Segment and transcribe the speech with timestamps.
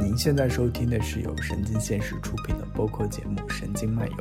[0.00, 4.16] 您现在收听的是由神经现实出品的播客节目《神经漫游》。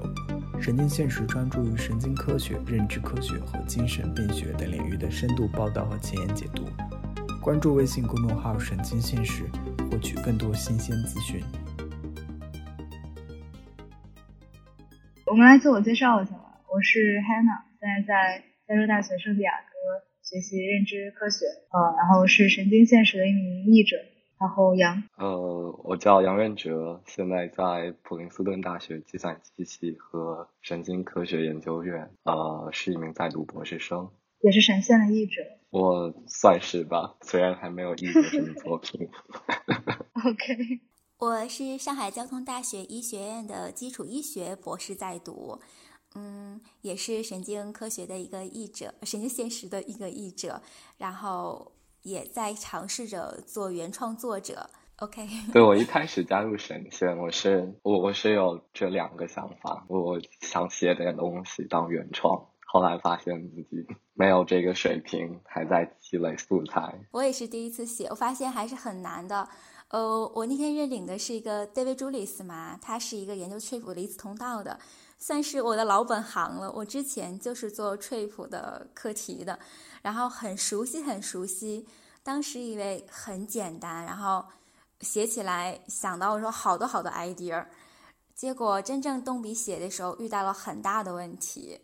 [0.59, 6.65] 神经现实专注于神经科学、认知科学和精神病学等领域的深度报道和前沿解读。
[7.39, 9.43] 关注微信公众号“神经现实”，
[9.91, 11.39] 获取更多新鲜资讯。
[15.27, 23.95] 我们来自我介绍一下吧，我是 Hannah，现在在加州大学圣地亚哥学习认知科学，呃，然后是神经现实的一名译者。
[24.39, 34.11] 然后杨，呃，我叫杨润哲，现在在普林斯顿大学计算机系和神经科学研究院，呃，是一名在读博士生，
[34.41, 35.41] 也是神仙的译者。
[35.71, 39.09] 我算是吧，虽然还没有译过什么作品。
[40.13, 40.81] OK，
[41.17, 45.59] 我是上海交通大学医学院的基础医学博士在读，
[46.13, 50.61] 嗯，也是神经科学的一个译者，神经现实的一个译者，
[50.99, 51.71] 然后。
[52.07, 55.27] 也在尝试着做原创作者，OK？
[55.51, 66.97] 对我一开始加入神仙，我是我我是有这两个想法，我想写点东西当原创，后来发现自己没有这个水平，还在积累素材。
[67.11, 69.49] 我也是第一次写，我发现还是很难的。
[69.89, 74.79] 呃，我那天认领的是一个 David Julius 嘛，他是一个研究 Trip 离子通道的，
[75.17, 76.71] 算是我的老本行了。
[76.71, 79.59] 我之前就是做 Trip 的课题的。
[80.03, 81.85] 然后很熟悉，很熟悉。
[82.27, 84.43] 当时以为很简单，然后
[84.99, 87.65] 写起来想到说好多好多 idea，
[88.35, 91.79] 结果真正动笔写的时候遇到了很大的问题。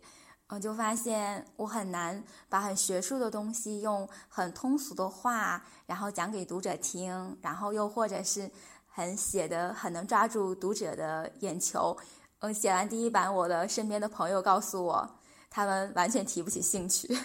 [0.48, 8.50] 我就发现我很难把很学术的东西用很通俗的话，然后讲给读者听，然后又或者是
[8.86, 11.96] 很写的很能抓住读者的眼球。
[12.40, 15.10] 嗯，写完第一版，我的身边的朋友告诉我，
[15.48, 17.18] 他们完全提不起兴趣。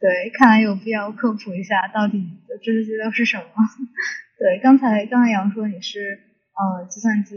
[0.00, 2.24] 对，看来有必要科普一下到底
[2.62, 3.44] 这些都是什么。
[4.40, 6.18] 对，刚才刚才杨说你是
[6.56, 7.36] 呃计算机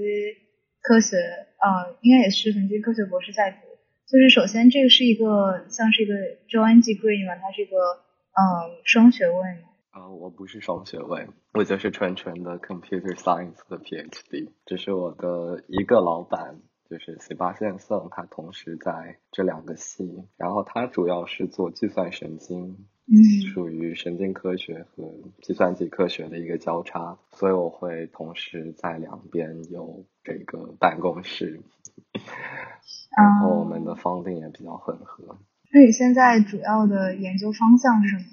[0.82, 1.18] 科学
[1.60, 3.58] 呃应该也是神经科学博士在读，
[4.08, 6.14] 就是首先这个是一个像是一个
[6.48, 9.68] joint degree 嘛，它是一个嗯双学位嘛。
[9.96, 16.62] 呃，我不是双学位，我就是纯纯的 computer science 的 PhD，这是我的一个老板。
[16.94, 23.18] 就是西巴线瑟，他同时在这两个系，然后他主要是做计算神经，嗯，
[23.52, 25.12] 属于神经科学和
[25.42, 31.60] 计算机科学的一个交叉，所以我会同时在两边有这个办公室，
[33.18, 35.40] 然后我们的方定也比较混合。
[35.72, 38.24] 那你现在主要的研究方向是什么？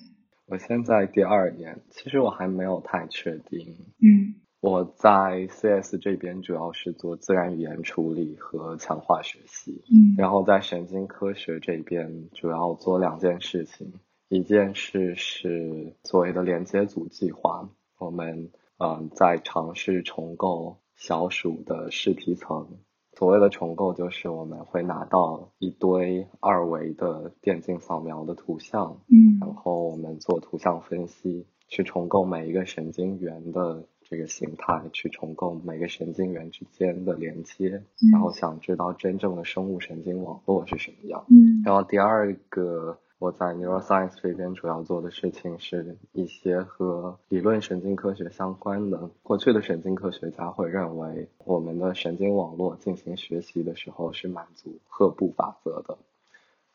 [0.48, 4.34] 我现在第二年，其实我还没有太确定，嗯。
[4.60, 13.94] 我在 CS 这边主要是做自然语言处理和强化学习，嗯，然后在神经科学这边主要做两件事情，
[14.28, 22.68] 一件事是所谓的连接组计划，我们嗯在尝试重构小鼠的视皮层，
[23.14, 33.86] 所谓的重构就是我们会拿到一堆二维的电镜扫描的图像，嗯，然后我们做图像分析，去重构每一个神经元的。
[34.10, 41.24] 这个形态去重构每个神经元之间的连接，然后想知道真正的生物神经网络是什么样。
[41.28, 49.08] 嗯，然后第二个我在 neuroscience 这边主要做的事情是一些和理论神经科学相关的。
[49.22, 55.96] 过去的神经科学家会认为我们的神经网络进行学习的时候是满足赫布法则的，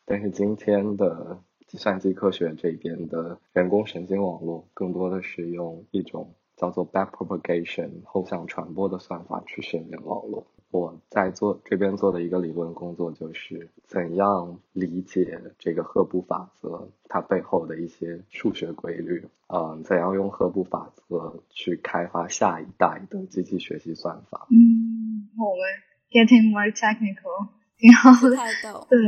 [0.06, 6.30] 但是今天的计算机科学这边的人工神经网络更多的是用一种。
[6.56, 10.46] 叫做 backpropagation 后向传播的算法去训练网络。
[10.72, 24.48] 我在做这边做的一个理论工作，就是怎样理解这个赫布法则它背后的一些数学规律，嗯，怎样用赫布法则去开发下一代的机器学习算法。
[24.50, 25.62] 嗯，我们
[26.10, 28.30] getting more technical，挺好的。
[28.30, 28.86] 不太懂。
[28.90, 28.98] 对，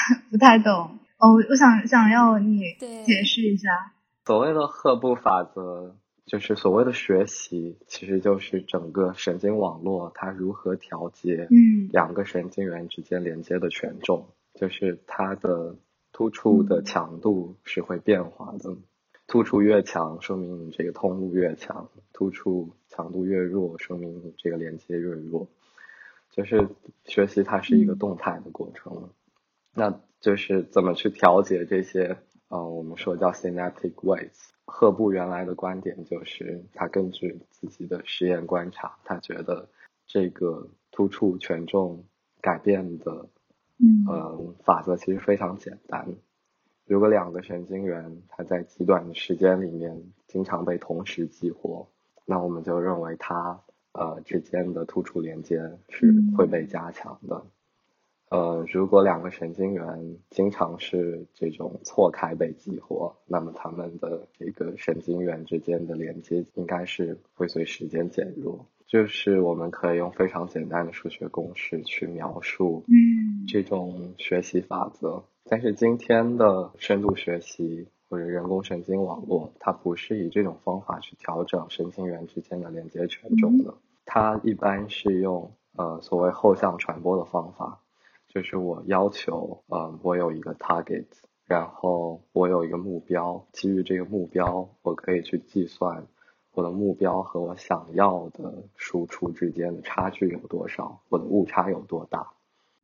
[0.30, 0.98] 不太懂。
[1.18, 3.68] 哦，我想想要你解释一下。
[4.24, 5.96] 所谓的赫布法则。
[6.24, 11.88] 就是所谓的学习，其实就是整个神经网络它如何调节嗯。
[11.92, 15.74] 两个神经元之间连接的权重，就是它的
[16.12, 18.76] 突触的强度是会变化的，
[19.26, 25.48] 突触越强说明你这个通路越强，突触强度越弱说明你这个连接越弱，
[26.30, 26.68] 就是
[27.04, 29.10] 学习它是一个动态的过程，
[29.74, 32.16] 那就是怎么去调节这些，
[32.48, 34.52] 呃，我们说叫 synaptic weights。
[34.74, 39.68] 赫布原来的观点就是，他根据自己的实验观察，他觉得
[40.06, 42.02] 这个突触权重
[42.40, 43.28] 改变的，
[43.78, 46.08] 嗯，法则其实非常简单。
[46.86, 51.86] 如果两个神经元它在极短的时间里面经常被同时激活，
[52.24, 53.60] 那我们就认为它
[53.92, 55.58] 呃之间的突触连接
[55.90, 57.44] 是会被加强的。
[58.32, 68.66] 呃，如果两个神经元经常是这种错开被激活，那么它们的这个神经元之间的连接应该是会随时间减弱。
[68.86, 75.22] 就是我们可以用非常简单的数学公式去描述嗯这种学习法则。
[75.44, 83.74] 但是今天的深度学习或者人工神经网络，它不是以这种方法去调整神经元之间的连接权重的，
[84.06, 87.81] 它一般是用呃所谓后向传播的方法。
[88.34, 91.06] 就是我要求，嗯，我有一个 target，
[91.44, 96.06] 然后我有一个目标，基于这个目标，我可以去计算
[96.52, 102.32] 我的目标和我想要的输出之间的差距有多少，我的误差有多大。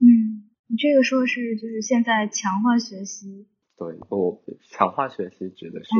[0.00, 3.46] 嗯，你这个说是就是现在强化学习？
[3.78, 5.90] 对，我强化学习指的是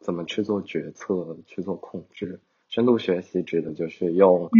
[0.00, 2.40] 怎么去做决策，去做控制。
[2.74, 4.50] 深度学习指的就是用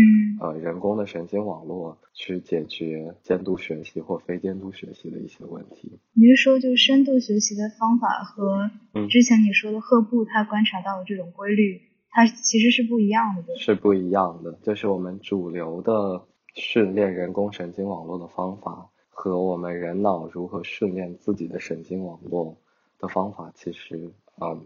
[0.41, 5.99] 呃人工的神经网络去解决监督学习或非监督学习的一些问题。
[6.13, 8.71] 你是说，就深度学习的方法和
[9.11, 14.61] 之前你说的赫布他观察到的这种规律，它其实是不一样的，是不一样的。
[14.63, 16.23] 就是我们主流的
[16.55, 22.57] 训练人工神经网络的方法和我们人脑如何训练自己的神经网络
[23.01, 24.65] 的方法，其实嗯，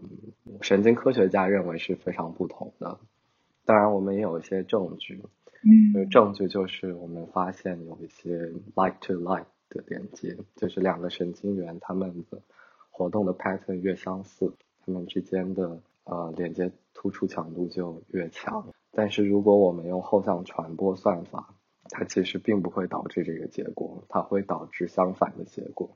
[0.61, 2.99] 神经科学家认为是非常不同的。
[3.69, 5.21] 当然，我们也有一些证据。
[5.61, 8.35] 嗯，证据就是我们发现有一些
[8.73, 12.41] like to like 的连接，就是两个神经元它们的
[12.89, 18.73] 活动的 pattern 越相似，它们之间的呃连接突出强度就越强。
[18.89, 21.53] 但是如果我们用后向传播算法，
[21.91, 25.95] 它其实并不会导致这个结果，它会导致相反的结果，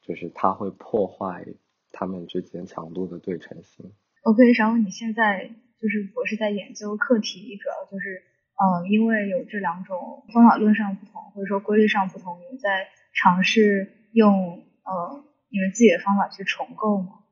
[0.00, 1.46] 就是它会破坏
[1.92, 3.92] 它们之间强度的对称性。
[4.24, 5.54] 我可以想问你现在？
[5.82, 8.22] 就是我是在研究课题，主要就是，
[8.54, 17.24] 嗯，因为有这两种方法论上不同，或者说规律上不同，你们在尝试用呃你们自己的方法去重构嘛，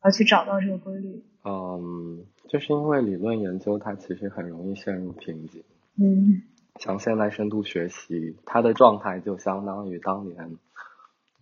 [0.00, 1.24] 而去找到这个规律。
[1.44, 5.62] 嗯，就是因为理论研究它其实很容易陷入瓶颈。
[5.96, 6.42] 嗯。
[6.80, 10.58] 像现在深度学习，它的状态就相当于当年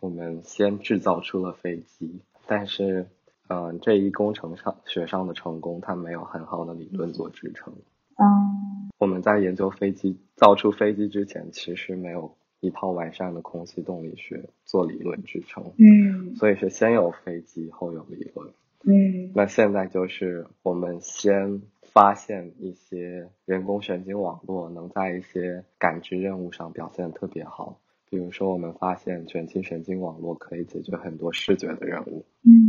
[0.01, 3.09] 我们先制造出了飞机，但是。
[3.53, 7.71] 嗯，这一工程上学上的成功，它没有很好的理论做支撑。
[8.17, 15.63] 嗯，我们在研究飞机造出飞机之前，其实没有一套完善的空气动力学做理论支撑。
[15.77, 18.49] 嗯，所以是先有飞机后有理论。
[18.85, 27.79] 嗯，那现在就是我们先发现一些人工神经网络能在一些感知任务上表现特别好，
[28.11, 32.25] 比如说我们发现卷积神经网络可以解决很多视觉的任务。
[32.45, 32.62] 嗯。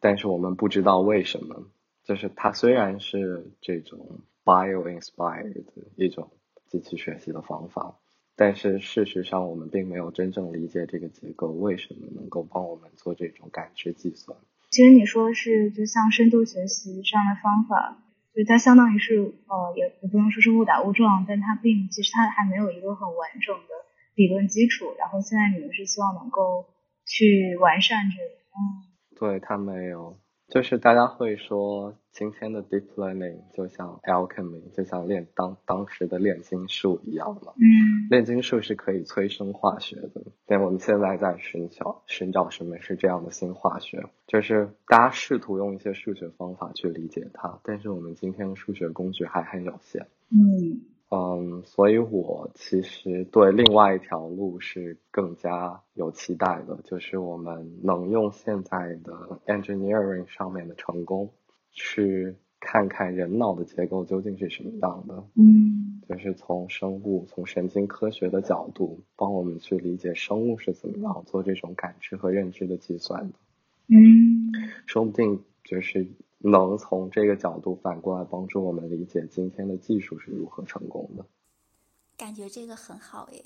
[0.00, 1.70] 但是我们不知道为什么，
[2.04, 6.30] 就是它虽然是这种 bio inspired 的一种
[6.68, 7.98] 机器学习的方法，
[8.36, 14.36] 但是事实上我们并没有真正理解这个结构为什么能够帮我们做这种感知计算。
[14.70, 18.02] 其实你说是就像深度学习这样的方法，
[18.34, 19.16] 就它相当于是
[19.48, 23.74] 呃也也不能说是误打误撞，但它并其实它还没有一个很完整的
[24.14, 24.94] 理论基础。
[24.98, 26.66] 然后现在你们是希望能够
[27.06, 28.95] 去完善这个，嗯。
[29.18, 30.18] 对，它没有，
[30.48, 37.52] 就是大家会说今天的 deep learning 就像 alchemy，就像炼当当时的炼金术一样嘛。
[37.56, 38.08] 嗯。
[38.10, 50.06] 炼金术是可以催生化学的，但我们现在在寻找寻找什么是这样的新化学，就是大家试图用一些数学方法去理解它，但是我们今天的数学工具还很有限。
[50.30, 50.80] 嗯。
[51.08, 59.12] 嗯，所以我其实对另外一条路是更加有期待的，就是我们能用现在的
[59.46, 61.30] engineering 上面的成功，
[61.70, 65.14] 去看看人脑的结构究竟是什么样的。
[65.36, 73.34] 嗯，就是从生物、从神经科学的角度，帮我们去理解生物是怎么样做这种感知和认知的计算的。
[73.88, 74.50] 嗯，
[74.86, 76.04] 说不定就是。
[76.50, 81.24] 能从这个角度反过来帮助我们理解今天的技术是如何成功的，
[82.16, 83.44] 感觉这个很好诶，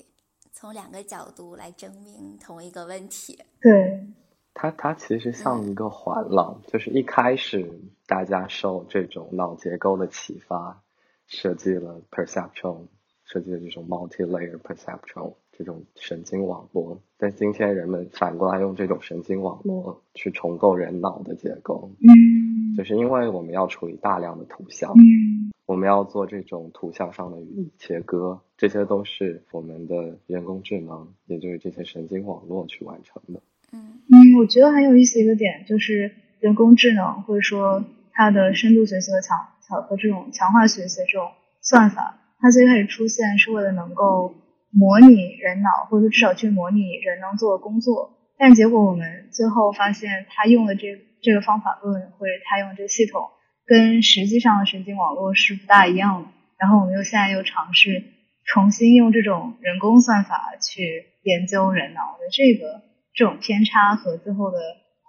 [0.51, 3.37] 从两个角度来证明同一个问题。
[3.59, 4.07] 对，
[4.53, 7.69] 它它其实像一个环廊，就是一开始
[8.05, 10.81] 大家受这种脑结构的启发，
[11.27, 12.87] 设计了 perception，
[13.23, 21.89] 设计了这种 multi-layer perception 这种神经网络，但今天人们反过来用这种神经网络去重构人脑的结构。
[21.99, 22.40] 嗯。
[22.81, 33.39] 就是因为我们要处理大量的图像，嗯，我们要做这种图像上的语义切割，这些都是我们的人工智能，也就是这些神经网络去完成的。
[33.71, 41.29] 嗯嗯，我觉得很有意思一个点就是人工智能或者说它的深度学习和强强和这种强化学习的这种
[41.61, 44.33] 算法，它最开始出现是为了能够
[44.71, 48.17] 模拟人脑，或者说至少去模拟人能做的工作。
[48.39, 53.29] 但结果我们最后发现，它用了这这个方法论，或者他用这个系统，
[53.65, 56.29] 跟实际上的神经网络是不大一样的。
[56.57, 58.03] 然后我们又现在又尝试
[58.45, 62.81] 重新用这种人工算法去研究人脑的这个
[63.13, 64.57] 这种偏差和最后的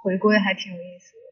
[0.02, 1.22] 回归，还挺有意思的。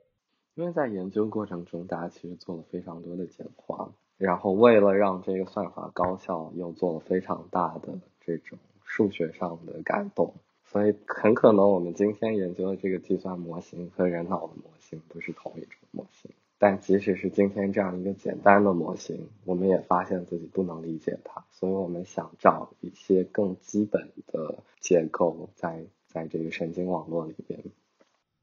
[0.57, 10.35] 因为在研究过程中，大家其实做了非常多的简化，然后为了让这个算法高效，又做了非常大的这种数学上的改动。
[10.71, 16.31] 所以很可能我们今天研究的这个计算模型和人脑的模型不是同一种模型。
[16.59, 21.45] 但即使是今天这样一个简单的模型，我们也发现自己不能理解它。
[21.51, 27.59] 所以我们想找一些更基本的结构在在这个神经网络里边。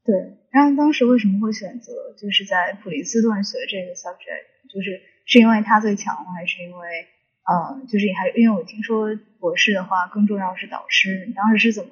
[0.04, 4.68] 对，然后当时为什么会选择就是在普林斯顿学这个 subject？
[4.68, 7.06] 就是是因为它最强，还是因为
[7.46, 11.24] 呃，就是还因为我听说博士的话更重要是导师。
[11.26, 11.90] 你当时是怎么？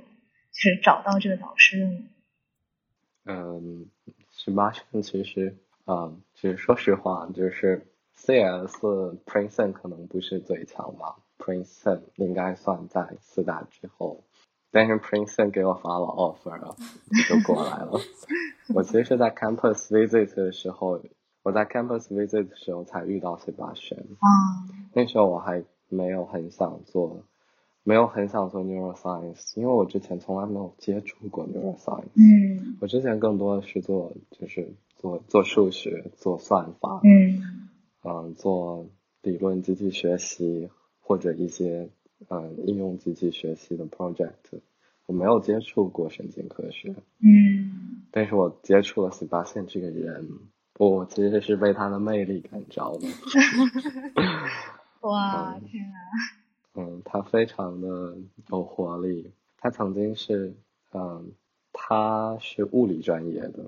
[0.58, 2.02] 是找到这个导师。
[3.24, 3.86] 嗯，
[4.30, 7.86] 十八线其实，嗯，其实说实话，就是
[8.16, 8.78] CS
[9.26, 14.24] Princeton 可能不是最强吧，Princeton 应该算在四大之后，
[14.70, 16.76] 但是 Princeton 给我发了 offer 了，
[17.28, 18.00] 就过来了。
[18.74, 21.00] 我其实是在 campus visit 的时候，
[21.42, 24.00] 我在 campus visit 的时候才遇到 Sebastian。
[24.20, 24.64] 啊。
[24.94, 27.22] 那时候我还没有很想做。
[27.88, 32.08] 没有很想做 neuroscience，因为我之前从来没有接触过 neuroscience。
[32.16, 32.76] 嗯。
[32.80, 37.00] 我之前更多的是做，就是做做数学、做算法。
[37.04, 37.68] 嗯。
[38.02, 38.88] 嗯，做
[39.22, 41.88] 理论机器学习或者一些
[42.28, 44.34] 嗯应用机器学习的 project。
[45.06, 46.92] 我没有接触过神经科学。
[47.20, 48.02] 嗯。
[48.10, 50.28] 但是我接触了 Sebastian 这个人，
[50.80, 53.06] 我其实是被他的魅力感召的。
[55.06, 56.42] 哇，天啊！
[56.76, 58.16] 嗯，他非常的
[58.50, 59.32] 有活力。
[59.58, 60.54] 他曾经是，
[60.92, 61.32] 嗯，
[61.72, 63.64] 他是物理专业的，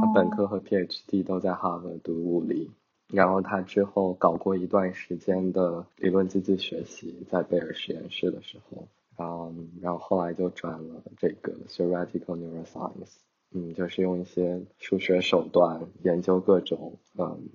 [0.00, 2.70] 他本科和 PhD 都在哈佛读物理。
[3.08, 13.14] 然后他之后搞过一段时间的理论机器学习，在贝尔实验室的时候，然后，然后后来就转了这个 theoretical neuroscience，
[13.52, 17.48] 嗯，就是用一些数学手段研究各种嗯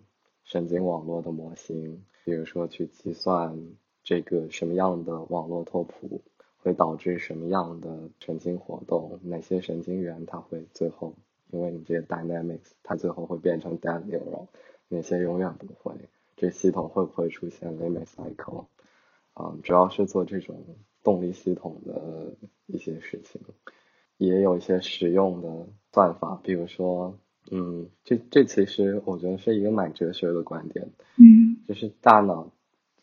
[0.43, 3.55] 神经网络的模型，比如说去计算。
[4.03, 6.21] 这个什么样的网络拓扑
[6.57, 9.19] 会导致什么样的神经活动？
[9.23, 11.13] 哪些神经元它会最后
[11.51, 14.47] 因为你这些 dynamics，它最后会变成 dead neuron？
[14.89, 15.93] 哪些永远不会？
[16.35, 18.65] 这系统会不会出现 limit cycle？
[19.33, 20.63] 啊，主要是做这种
[21.03, 23.41] 动力系统的一些事情，
[24.17, 27.17] 也有一些实用的算法，比如说，
[27.51, 30.85] 嗯，这这其实我觉得是一个蛮哲学的观点，
[31.17, 32.51] 嗯，就是大脑。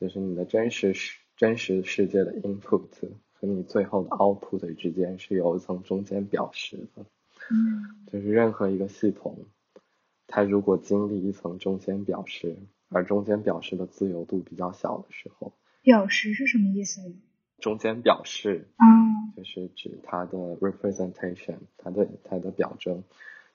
[0.01, 2.89] 就是你的真实世真实世界的 input
[3.33, 7.05] 和你最后的 output 之间是有一层中间表示的，
[7.51, 9.45] 嗯，就是任何一个系统，
[10.27, 12.57] 它如果经历一层中间表示，
[12.89, 15.53] 而中间表示的自由度比较小的时候，
[15.83, 17.15] 表示是什么意思？
[17.59, 23.05] 中间表示，嗯，就是指它的 representation，它的它的表征。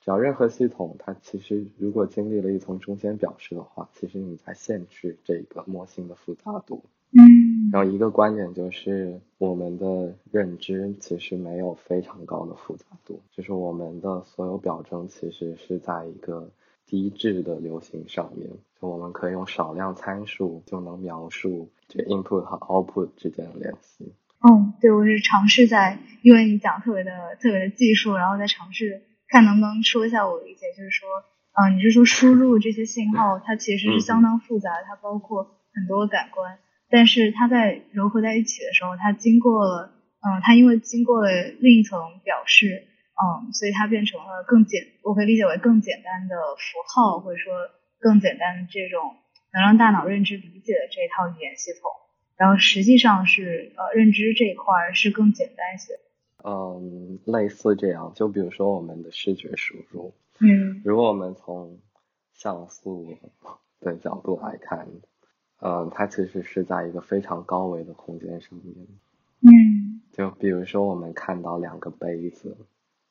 [0.05, 6.83] 只要任何系统，它其实如果经历了一层中间表示的话，其实你在限制这个模型的复杂度。
[7.11, 7.71] 嗯。
[7.73, 16.51] 然后一个观点就是，我们的认知其实没有非常高的复杂度，就是我们的所有表征其实是在一个
[16.85, 18.47] 低质的流行上面，
[18.79, 24.13] 就我们可以用少量参数就能描述这个 input 和 output 之间的联系。
[24.47, 29.01] 嗯，对，我是尝试在，因为你讲特别的特别的技术，然后再尝试。
[29.35, 31.09] 看能不能说一下我理解，就是说，
[31.59, 36.57] 嗯，你是说输入这些信号，它其实是相当复杂，它包括很多感官，
[36.89, 39.91] 但是它在糅合在一起的时候，它经过了，
[40.23, 42.87] 嗯，它因为经过了另一层表示，
[43.19, 47.51] 嗯，所以它变成了更简，我可以理解为更简单的符号，或者说
[47.99, 49.17] 更简单的这种
[49.51, 51.91] 能让大脑认知理解的这一套语言系统，
[52.37, 55.91] 然后实际上是，呃，认知这一块是更简单一些。
[56.47, 61.79] 嗯，类似这样，就比如说我们的视觉输入，嗯，如果我们从
[62.33, 63.17] 像素
[63.79, 64.87] 的角度来看，
[65.59, 68.87] 嗯，它其实是在一个非常高维的空间上面，
[69.41, 72.55] 嗯，就比如说我们看到两个杯子，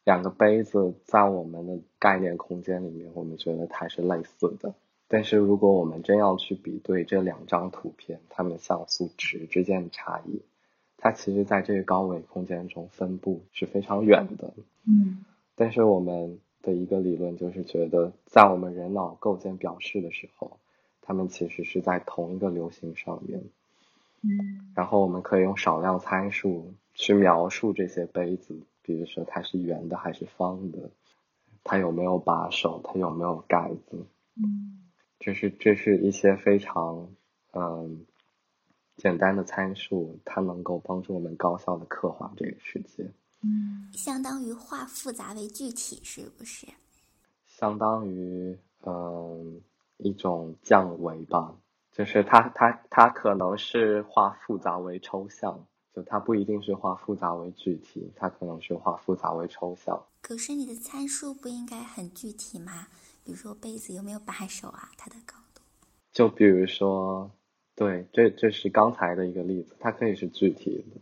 [0.05, 4.77] 两个杯子在我们的概念空间里面，我们觉得它是类似的，
[5.09, 10.43] 但是如果我们真要去比对这两张图片，它们像素值之间的差异。
[11.05, 14.55] 它其实在这个高维空间中分布是非常远的，
[14.87, 15.23] 嗯，
[15.55, 20.59] 但是我们的一个理论就是觉得，在我们人脑构建表示的时候，
[21.03, 23.39] 它们其实是在同一个流行上面。
[24.23, 24.73] 嗯。
[24.75, 30.89] 然后我们可以用少量参数去描述这些杯子，比如说它是圆的还是方的，
[31.65, 34.07] 它有没有把手，它有没有盖子。
[34.37, 34.81] 嗯。
[35.19, 37.11] 这是这是一些非常
[37.53, 38.07] 嗯
[38.97, 43.11] 简单的参数，它能够帮助我们高效的刻画这个世界。
[43.43, 46.67] 嗯，相当于化复杂为具体，是不是？
[47.47, 49.61] 相当于嗯
[49.99, 51.55] 一种降维吧，
[51.93, 60.03] 就是它它它可能是化复杂为抽象，就它不一定是化复杂为具体，它可能是化复杂为抽象。
[60.23, 62.89] 可是你的参数不应该很具体吗？
[63.23, 65.61] 比如说杯子有没有把手啊，它的高度。
[66.13, 67.31] 就比如说，
[67.77, 71.01] 对，这这是刚才的一个例子，它可以是具体的。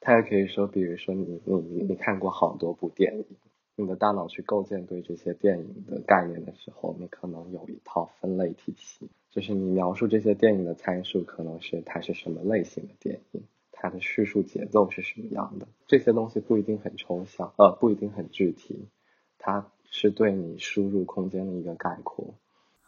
[0.00, 3.24] 它也可以说，比如说你你你你看过好多部电影，
[3.76, 18.88] 你的大脑去构建对这些电影的概念的时候，你可能有一套分类体系，就是你描述这些电影的参数，可能是它是什么类型的电影，它的叙述节奏是什么样的，这些东西不一定很抽象，呃，不一定很具体，
[19.36, 22.34] 它是对你输入空间的一个概括。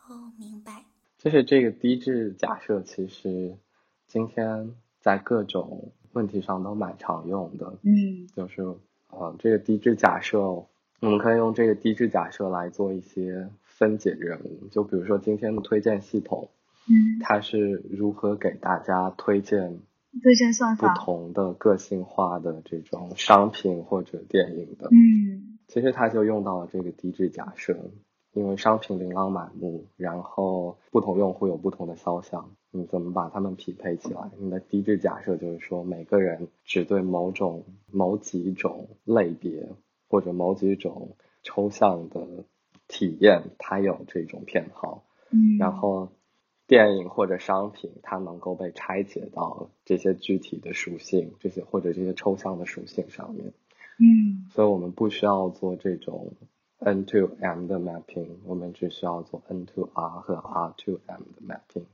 [0.08, 0.89] 哦，明白。
[1.20, 3.54] 就是这个低质假设，其实
[4.08, 5.92] 今天在各种。
[6.12, 8.62] 问题上都蛮常用的，嗯，就是
[9.10, 10.66] 呃，这个低质假设，我
[11.02, 14.66] 们可以用这个低质假设来做一些分解任务。
[14.72, 16.50] 就比如说今天的推荐系统，
[16.88, 19.78] 嗯，它是如何给大家推荐
[20.20, 27.78] 推荐算法不同的个性化的这种商品或者电影的，嗯，其实它就用到了这个低质假设。
[28.32, 34.30] 因为商品琳琅满目，然后不同用户有不同的肖像，你怎么把它们匹配起来？
[34.38, 39.68] 你的低质假设就是说，每个人只对某种、某几种类别
[40.08, 42.44] 或者某几种抽象的
[42.86, 45.02] 体验，他有这种偏好。
[45.32, 46.08] 嗯，然后
[46.68, 53.52] 电影或者商品，它能够被拆解到这些具体的属性，这些或者这些抽象的属性上面。
[53.98, 56.32] 嗯，所以我们不需要做这种。
[56.80, 61.84] N to M 的 mapping，我们只需要做 N to R 和 R to M 的 mapping。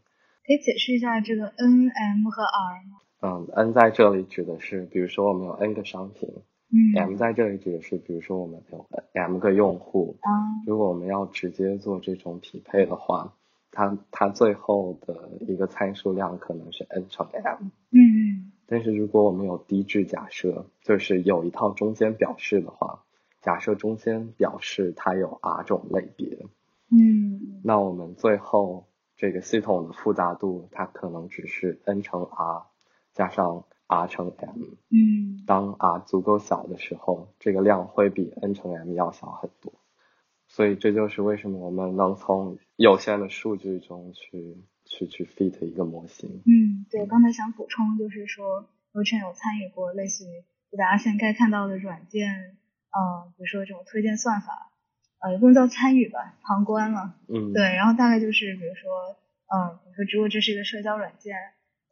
[0.46, 2.98] 可以解释一下这个 N、M 和 R 吗？
[3.20, 6.28] 嗯，N 在这里指的是，比如说我们有 N 个商品。
[6.70, 6.94] 嗯。
[6.94, 10.16] M 在这里指的是，比如说我们有 M 个用户。
[10.20, 10.30] 啊。
[10.66, 13.34] 如果我们要直接做这种匹配的话，
[13.72, 17.64] 它它最后的一个参数量可能是 N 乘 M。
[17.64, 18.52] 嗯嗯。
[18.68, 23.02] 但是如果我们有低质假设，就是有一套中间表示的话。
[23.46, 26.46] 假设中间表示它有 R 种类别，
[26.90, 32.66] 嗯，那我们最后这个系统的复杂度，它可能只是 N 乘 R
[33.12, 39.72] 加上 R 乘 M，嗯，当 R 足够小的时候，这个量会比 N 乘 M 要小很多，
[40.48, 46.42] 所以这就是为什么我们能从有限的数据中去去去 fit 一个模型。
[46.44, 50.42] 嗯，对，刚才想补充就是说，罗晨有参与过类似于
[50.76, 52.56] 大家现在看到的软件。
[52.96, 54.72] 嗯，比如说这种推荐算法，
[55.20, 57.14] 呃，也不能叫参与吧，旁观了。
[57.28, 57.52] 嗯。
[57.52, 58.88] 对，然后大概就是，比如说，
[59.52, 61.36] 嗯，比如说如果这是一个社交软件，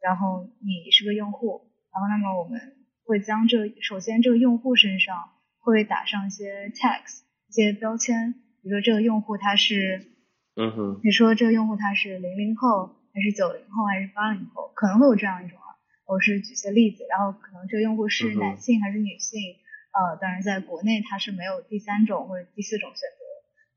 [0.01, 2.59] 然后你是个用户，然后那么我们
[3.03, 10.07] 会将这首先这个用户身上会打上一些 tags，一些标签，比如说这个用户他是，
[10.55, 11.01] 嗯哼。
[11.03, 19.55] 你说这个用户他是零零后还是九零后还是八零后，可能会有这样一种啊，我是举些例子，然后可能这个用户是男性还是女性。
[19.95, 23.23] 呃，当然，在国内它是没有第三种或者第四种选择。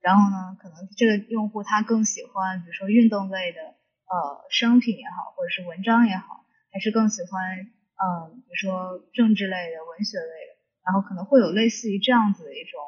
[0.00, 10.58] 然后呢，可能这个用户他更喜欢，比如说运动类的呃商品也好，或者是文章也好，还是更喜欢嗯，比如说政治类的、文学类的。
[10.84, 12.80] 然后可能会有类似于这样子的一种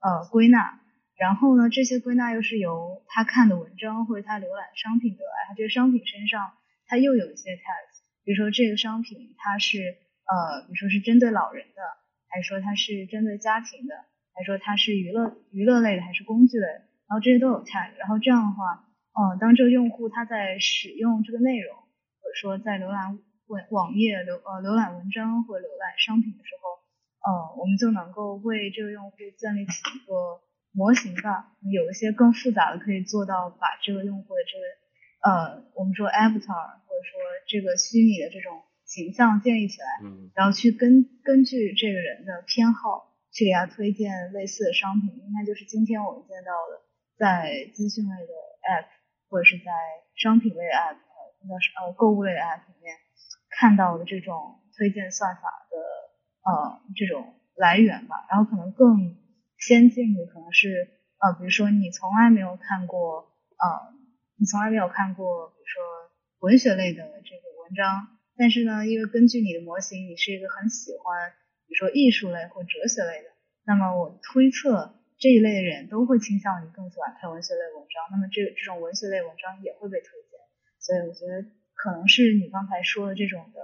[0.00, 0.80] 呃归纳。
[1.16, 5.48] 然后呢，这些归纳又是由他看的文章或者他浏览商品得来。
[5.48, 6.52] 他这个商品身上
[6.86, 12.03] 他又有一些 tags，比如说这个商品它是呃，比如说是针对老人的。
[12.34, 13.94] 还是说它是针对家庭的，
[14.34, 16.66] 还是说它是娱乐娱乐类的，还是工具类？
[17.06, 17.94] 然后这些都有 tag。
[17.96, 26.82] 然后这样的话，嗯，当这个用户他在使用这个内容，或者说在浏览网网页、浏呃浏览文章或者浏览商品的时候，
[27.22, 30.42] 嗯，我们就能够为这个用户建立起一个
[30.72, 31.54] 模型吧。
[31.70, 37.14] 有一些更复杂的，可以做到把这个用户的这个呃，我们说 avatar，或者说
[37.46, 38.58] 这个虚拟的这种。
[38.94, 46.86] 形象建立起来，嗯，然后去根根据这个人的偏好去给他推荐类似的商品，应该就是今天我们见到的，
[47.18, 48.32] 在资讯类的
[48.70, 48.86] app
[49.28, 49.72] 或者是在
[50.14, 51.50] 商品类 app，呃，
[51.82, 52.94] 呃购物类的 app 里面
[53.50, 55.74] 看到的这种推荐算法的
[56.46, 58.24] 呃这种来源吧。
[58.30, 59.16] 然后可能更
[59.58, 60.86] 先进的可能是
[61.18, 63.90] 呃，比如说你从来没有看过呃
[64.38, 65.82] 你从来没有看过，比如说
[66.38, 71.32] 文学类的这个文章，但是呢，因为根据你的模型，你是一个很喜欢，
[71.66, 73.30] 比如说艺术类或哲学类的，
[73.64, 80.40] 那么我推测这一类的人都会倾向于更喜欢看文学类文章，那么这这种文学类文章也会被推荐，
[80.80, 83.60] 所以我觉得可能是你刚才说的这种的，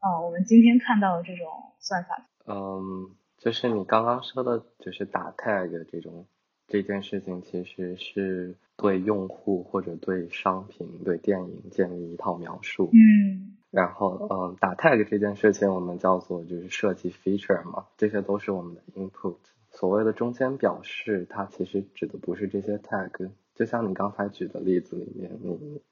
[0.00, 1.46] 呃，我们今天看到的这种
[1.78, 2.26] 算法。
[2.46, 6.26] 嗯，就是你刚刚说的，就是打 tag 这种
[6.66, 12.90] 这件事情，其实是对用户或者对商品、对电影建立一套描述。
[12.92, 13.55] 嗯。
[13.70, 19.36] 然后，嗯，打 tag 这件事情，我们叫做就是设计 feature 嘛，这些都是我们的 input。
[19.70, 23.30] 所谓的中间表示，它其实指的不是这些 tag。
[23.54, 25.82] 就像你刚才举的例子里面，你，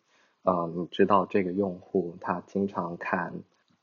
[0.42, 3.34] 呃，你知道这个用户他经常看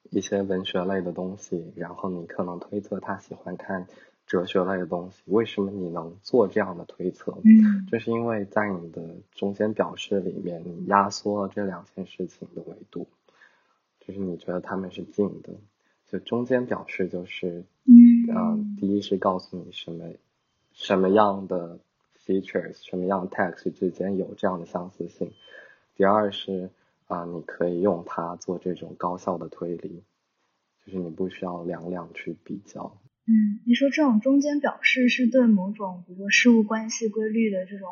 [0.10, 3.88] 一些文学类的东西，然后你可能推测他喜欢看
[4.26, 5.22] 哲学类的东西。
[5.26, 7.34] 为什么你能做这样的推测？
[7.44, 13.08] 嗯，就是因为在你的中间表示里面，你压缩了这两件事情的维度，
[14.12, 15.54] 就是你觉得他们是近的。
[16.08, 20.12] 就中间表示就是，嗯，第一是告诉你什么
[20.74, 21.80] 什么样的
[22.26, 25.32] features，什么样 text 之间有这样的相似性。
[25.96, 26.70] 第二是
[27.08, 30.04] 啊，你可以用它做这种高效的推理，
[30.86, 33.00] 就是你不需要两两去比较。
[33.28, 37.88] 嗯，你说这种中间表示是对某种比如说事物关系规律的这种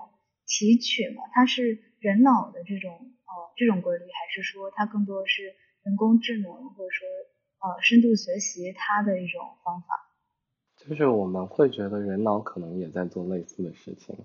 [0.45, 1.23] 提取吗？
[1.33, 5.55] 它是人脑的这种呃这种规律，还是说它更多是
[5.89, 7.07] 人工智能或者说？
[7.61, 9.87] 呃，深度学习它的一种方法，
[10.77, 14.15] 就是我们会觉得人脑可能也在做类似的事情，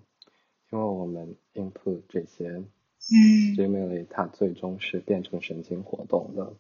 [0.71, 2.63] 因为我们 input 这些
[3.01, 6.55] stimuli，它最终是变成神经活动的。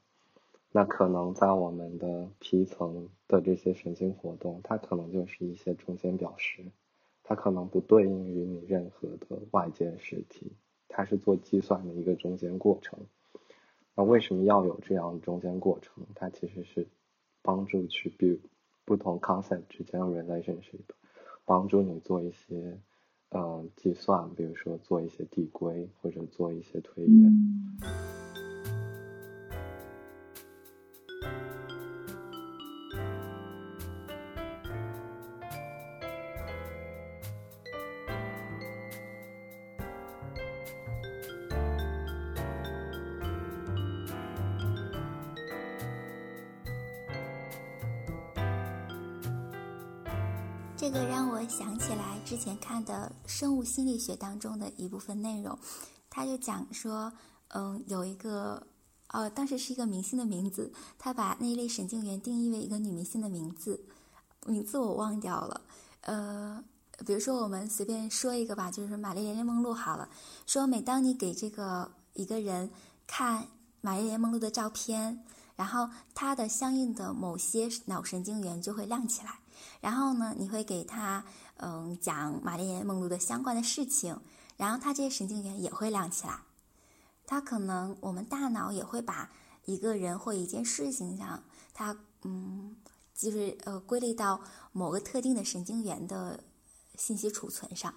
[0.72, 6.64] 那可能在我们的皮层的这些神经活动，它可能就是一些中间表示，
[7.22, 10.56] 它可能不对应于你任何的外界实体，
[10.88, 12.98] 它是做计算的一个中间过程。
[13.96, 16.04] 那为什么要有这样中间过程？
[16.14, 16.88] 它其实是
[17.42, 18.40] 帮助去 build
[18.84, 20.80] 不同 concept 之间的 relationship，
[21.44, 22.80] 帮助你做一些
[23.30, 27.32] 呃计算，比如说做一些递归或者做一些推演。
[53.26, 55.58] 生物心理学当中的一部分内容，
[56.10, 57.12] 他就讲说，
[57.48, 58.66] 嗯，有一个，
[59.08, 63.84] 呃，当时是一个明星的名字，他把那一类神经元定义为一个女明星的名字，
[64.46, 65.60] 名字我忘掉了，
[66.02, 66.62] 呃，
[67.06, 70.08] 比如说我们随便说一个吧，就是玛丽莲梦露好了，
[70.46, 72.70] 说每当你给这个一个人
[73.06, 73.48] 看
[73.80, 75.24] 玛丽莲梦露的照片，
[75.56, 79.38] 然后他的相应的某些脑神经元就会亮起来。
[79.80, 81.24] 然后呢，你会给他
[81.58, 84.20] 嗯讲玛丽莲梦露的相关的事情，
[84.56, 86.40] 然后他这些神经元也会亮起来。
[87.26, 89.30] 他可能我们大脑也会把
[89.64, 92.76] 一个人或一件事情上，他嗯
[93.14, 94.40] 就是呃归类到
[94.72, 96.42] 某个特定的神经元的
[96.96, 97.94] 信息储存上，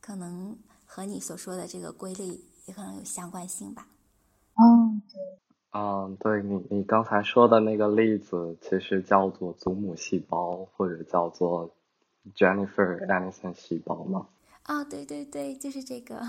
[0.00, 0.56] 可能
[0.86, 3.88] 和你所说的这个规律也可能有相关性吧。
[4.54, 5.20] 嗯，对。
[5.72, 11.70] 嗯，对你，你刚才说的那个例子，其实叫做祖母细胞，或者叫做
[12.34, 14.26] Jennifer Aniston 细胞嘛？
[14.64, 16.20] 啊，对对对，就是这个。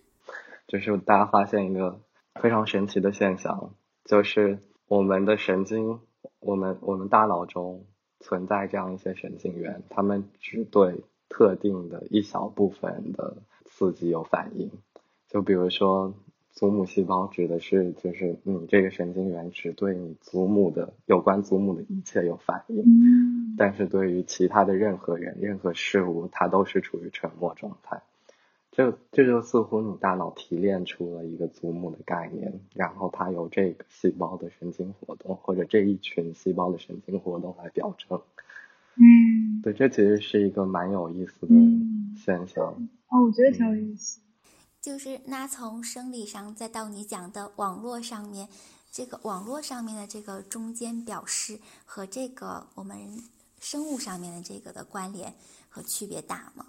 [0.68, 1.98] 就是大家发现一个
[2.34, 6.00] 非常神奇的现象，就是我们的神经，
[6.40, 7.86] 我们我们大脑中
[8.20, 14.70] 存在这样一些神经元，它们只对特定的一小部分的刺激有反应，
[15.28, 16.12] 就比如说。
[16.54, 22.84] 祖母细胞指的是，就是你这个神经元只对你祖母的有关祖母的一切有反应，
[23.58, 28.00] 但是对于其他的任何人、任何事物，它都是处于沉默状态。
[28.70, 38.20] 这这就似乎你大脑提炼出了一个祖母的概念，然后它由这个细胞的神经活动或者这一群细胞的神经活动来表征。
[38.96, 41.54] 嗯，对，这其实是一个蛮有意思的
[42.16, 42.64] 现象。
[43.08, 44.20] 哦，我觉得挺有意思。
[44.84, 48.46] 就是那从生理上再到你讲的网络上面，
[48.90, 52.98] 这个网络上面的这个中间表示和这个我们
[53.58, 55.32] 生物上面的这个的关联
[55.70, 56.66] 和区别大吗？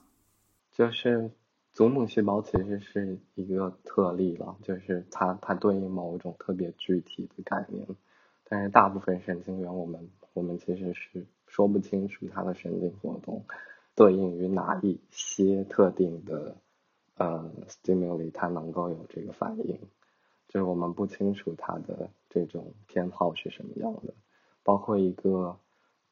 [0.71, 1.29] 就是
[1.73, 7.85] 祖母细胞其实是一个特例了，就是它它对应某一种特别具体的概念，
[8.45, 13.43] 但是大部分神经元我们我们其实是说不清楚它的神经活动
[13.93, 16.55] 对应于哪一些特定的。
[17.17, 19.79] 呃 stimuli 它能够有这个反应，
[20.47, 24.13] 就是我们不清楚它的这种偏好是什么样的，
[24.63, 25.57] 包括一个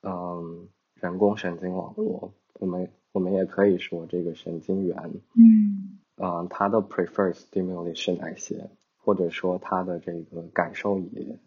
[0.01, 4.95] 嗯人工神经网络，我们我们也可以说这个神经元，
[5.35, 11.37] 嗯，呃它的 preferred stimuli 是哪些，或者说它的这个感受也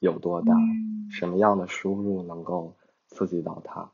[0.00, 0.54] 有多大，
[1.10, 3.90] 什么样的输入能够刺激到它。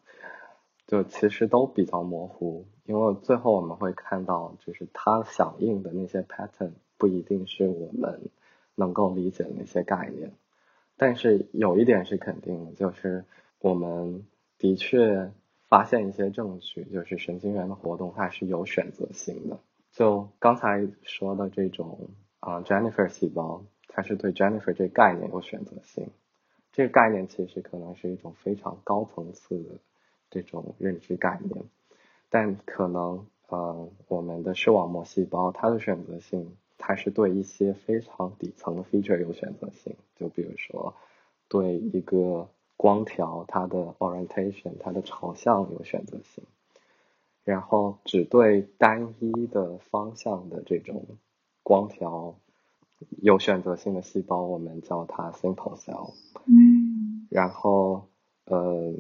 [0.87, 8.21] 就其实都比较模糊，因为最后我们会看到，就是它响应的那些 pattern 不一定是我们
[8.75, 10.33] 能够理解的那些概念。
[10.97, 13.25] 但是有一点是肯定的，就是
[13.61, 14.27] 我们
[14.59, 15.33] 的确
[15.69, 19.59] 发现一些证据，就是神经元的活动它是有选择性的。
[19.91, 26.11] 就刚才说的这种啊，Jennifer 细胞，它是对 Jennifer 这概念有选择性。
[26.73, 29.71] 这个概念其实可能是一种非常高层次的。
[30.35, 31.65] 这种认知概念，
[32.29, 40.97] 但可能呃，我们的视网膜细胞它的选择性，它是对一些非常底层的 feature 有选择性，就比如说
[41.47, 46.43] 对一个光条它的 orientation 它的朝向有选择性，
[47.45, 51.07] 然后只对单一的方向的这种
[51.63, 52.35] 光条
[53.23, 56.13] 有选择性的细胞，我们叫它 simple cell。
[56.47, 58.09] 嗯，然后
[58.47, 58.93] 呃。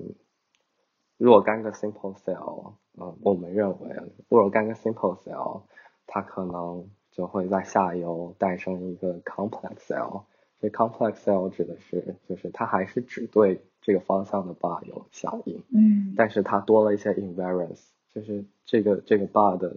[1.16, 3.96] 若干个 simple cell，嗯，我们认为
[4.29, 5.62] 若干个 simple cell，
[6.07, 10.24] 它可能就会在下游诞生一个 complex cell。
[10.61, 19.77] 这 complex cell 指的是，就是它还是只对这个方向的 bar 有响应，嗯，但是它多了一些 invariance，就是这个这个 bar 的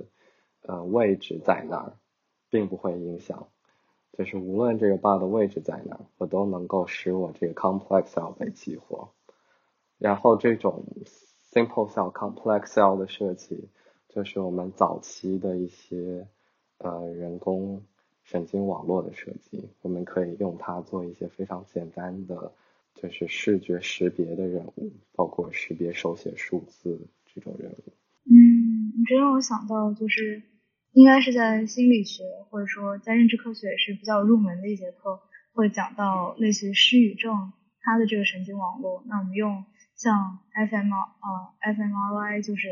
[0.61, 1.93] 呃位置在哪儿，
[2.49, 3.47] 并不会影响，
[4.13, 9.09] 就是无论这个 bar 的位置在哪儿，我都能够使我这个 complex cell 被激活，
[9.99, 10.83] 然后这种。
[11.57, 13.69] Simple cell、complex cell 的设计，
[14.09, 16.27] 就是我们早期的一些
[16.77, 17.81] 呃人工
[18.23, 19.67] 神经网络的设计。
[19.81, 22.53] 我们可以用它做一些非常简单的，
[22.93, 27.93] 就是视觉识别的任务，包括识别手写数字这种任务。
[28.25, 30.43] 嗯，你这让我想到，就是
[30.91, 35.21] 应该是在心理学或者说在认知科学是比较入门的一节课，
[35.53, 39.01] 会讲到类似于失语症它的这个神经网络。
[39.07, 39.65] 那我们用。
[39.97, 42.67] 像 fMR 呃 fMRI 就是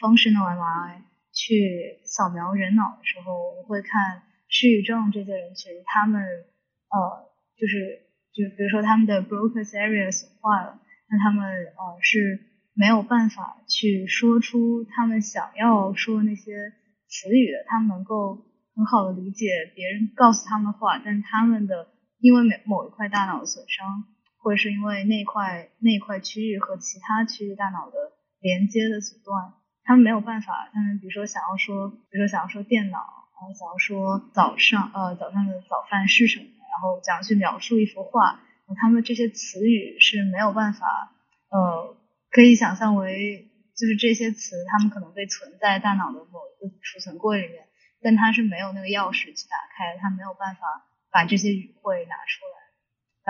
[0.00, 8.02] functional MRI 去扫描人脑的时候，我会看失语症这些人群，他们呃就是
[8.34, 12.40] 就比如说他们的 Broca's area 损坏了，那他们呃是
[12.74, 16.72] 没有办法去说出他们想要说那些
[17.06, 21.88] 词语的，他们能够很好的理解别人告诉他们的话，但他们的
[22.18, 24.04] 因为某某一块大脑的损伤。
[24.42, 27.96] 或者是因为那块那块区域和其他区域大脑的
[28.40, 30.70] 连接的阻断，他们没有办法。
[30.72, 38.40] 他们比如说想要说，比如说想要说电脑，然后想要说早上呃早上的早饭是什么，然后想要去描述一幅画，
[38.80, 41.12] 他们这些词语是没有办法
[41.50, 41.96] 呃
[42.30, 47.64] 可以想象为就是这些词，他们可能被存在大脑的某一个储存柜里面，
[48.00, 52.59] 但他是没有那个钥匙去打开，他没有办法把这些语汇拿出来。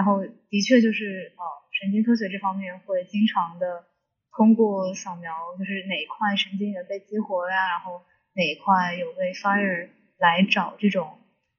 [0.01, 1.45] 然后的确就是呃，
[1.77, 3.85] 神经科学这方面会经常的
[4.35, 8.01] 通过扫描，就是哪一块神经元被激活了呀，然后
[8.33, 11.19] 哪一块有被 fire 来找这种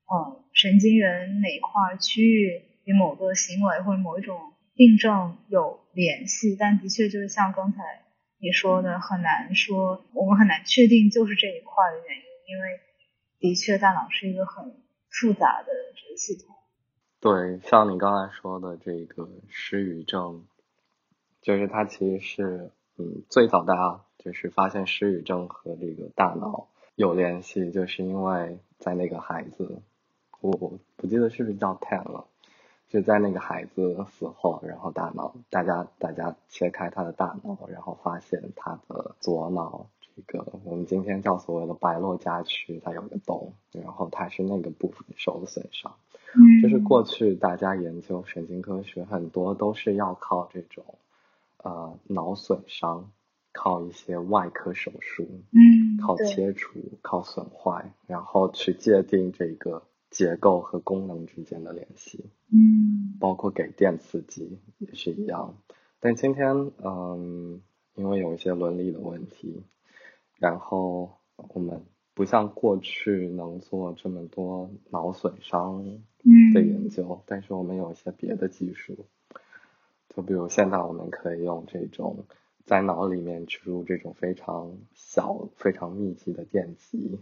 [0.09, 8.01] 呃神经元哪一块区域与某个行为或者某一种病症有联系，但的确就是像刚才
[8.39, 12.79] 你说的，很难说我们很难确定就是这一块的原因，因为
[13.37, 16.55] 的确大脑是一个很复杂的这个系统。
[17.21, 20.43] 对，像你刚才说的这个失语症，
[21.39, 29.83] 就是它其实是，嗯，最早大家就是发现失语症和这个大脑有联系，就是因为在那个孩子，
[30.39, 32.25] 我我不记得是不是叫 Ten 了，
[32.89, 45.93] 就在那个孩子死后，然后大脑大家大家切开他的大脑，然后发现他的左脑这个我们今天叫所谓的白络家区，它有个洞，然后它是那个部分受了损伤。
[46.61, 50.83] 就是过去大家研究神经科学，很多都是要靠这种
[51.57, 53.11] 呃脑损伤，
[53.51, 65.55] 靠一些外科手术，嗯，靠切除，靠损坏，然后去界定这个结构和功能之间的联系，嗯，包括给电刺激也是一样。
[65.99, 67.61] 但今天，嗯，
[67.95, 69.63] 因为有一些伦理的问题，
[70.39, 71.83] 然后我们。
[72.13, 75.83] 不像过去能做这么多脑损伤
[76.53, 79.05] 的研究，但是我们有一些别的技术，
[80.09, 82.25] 就比如现在我们可以用这种
[82.65, 87.19] 在脑里面植入这种非常小、非常密集的电极，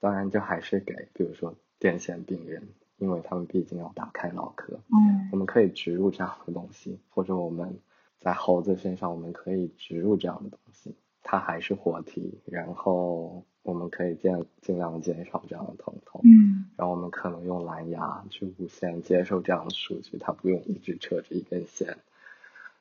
[0.00, 7.78] 当然就还是给，比如说癫痫病人，因为他们毕竟要打开脑壳，嗯，我们可以植入这样的东西，或者我们
[8.18, 21.98] 在猴子身上我们可以植入这样的东西，它还是活体，然后我们可以尽尽量减少这样的疼痛，嗯，然后我们可能用蓝牙去无线接受这样的数据，它不用一直扯着一根线。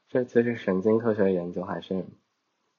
[0.09, 2.05] 这其实神经科学研究还是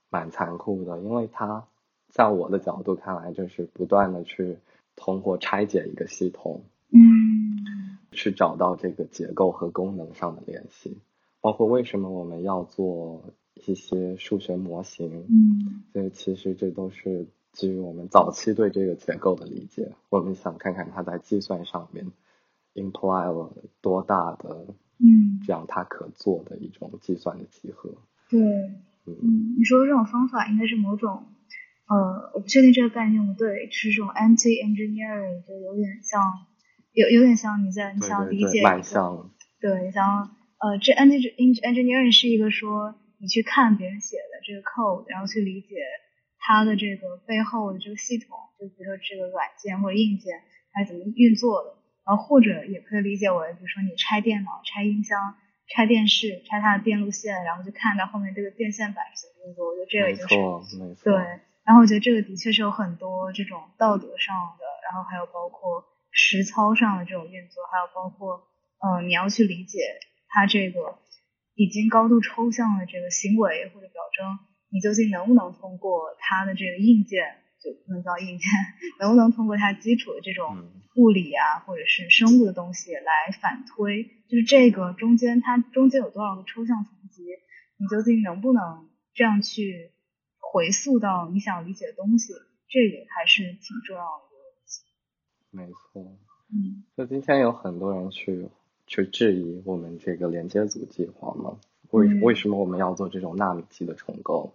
[0.09, 1.67] 蛮残酷的，因为它
[2.09, 4.59] 在我的角度看来，就是不断的去
[4.95, 10.97] 通过拆解一个系统，嗯，去找到这个结构和功能上的联系，
[11.41, 13.25] 包括为什么我们要做
[13.67, 22.13] 一些数学模型，嗯，所以其实这都是基于我们早期对这个结构的理解，我们想看看它在计算上面
[22.75, 24.77] imply 了多大的。
[24.99, 27.91] 嗯，这样它可做的一种计算的集合。
[28.31, 28.41] 对，
[29.05, 31.27] 嗯，你说这种方法应该是某种，
[31.87, 36.23] 呃，我不确定这个概念对不对，是这种 anti-engineering，就有点像，
[36.93, 45.77] 有有点像你在你想理解，蛮像，对，像呃，这 anti-engineering 是一个说你去看别人写的这个 code，然后去理解
[46.47, 51.75] 它的这个背后的这个系统，就比如说这个软件或者硬件它是怎么运作的。
[52.07, 55.35] 然后或者也可以理解为，比如说你拆电脑、拆音箱、
[55.67, 59.67] 拆电视、拆它的电路线，然后就看到后面这个电线板是怎么运作。
[59.67, 61.15] 我觉得这个就是对。
[61.67, 65.83] 然后我觉得这个的确是有很多这种道德上的，然后还有包括
[66.13, 68.47] 实操上的这种运作，还有包括
[68.79, 71.03] 呃你要去理解它这个
[71.57, 74.39] 已经高度抽象的这个行为或者表征，
[74.77, 77.41] 你究竟能不能通过它的这个硬件。
[77.59, 78.49] 就不能叫硬件，
[79.01, 84.05] 能不能通过它基础的这种物理啊，或者是生物的东西来反推？
[84.29, 87.25] 就是这个中间它中间有多少个抽象层级？
[87.79, 89.91] 你究竟能不能这样去
[90.39, 92.35] 回溯到你想理解的东西？
[92.69, 94.85] 这个还是挺重要的一个问题。
[95.51, 96.19] 没错，
[96.53, 98.49] 嗯，就今天有很多人去
[98.87, 101.59] 去质疑我们这个连接组计划嘛？
[101.91, 104.55] 为为什么我们要做这种纳米级的重构？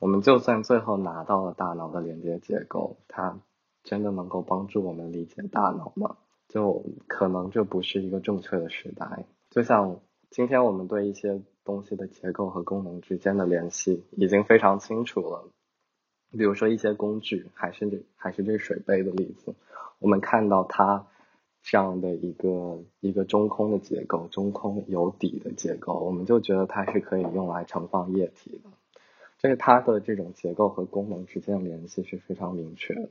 [0.00, 3.38] 我们就算最后拿到了大脑的连接结构，它
[3.84, 6.16] 真的能够帮助我们理解大脑吗？
[6.48, 9.26] 就可能这不是一个正确的时代。
[9.50, 15.44] 就像今天我们对一些东西的结构和功能之间的联系已经非常清楚了。
[16.30, 19.54] 比如说一些工具，还是这还是这水杯的例子，
[19.98, 21.06] 我们看到它
[21.62, 28.70] 这样的一个一个中空的结构，中空有底的结构，我们就觉得它是可以用来盛放液体的。
[29.42, 33.08] 就是它的这种结构和功能之间的联系是非常明确的，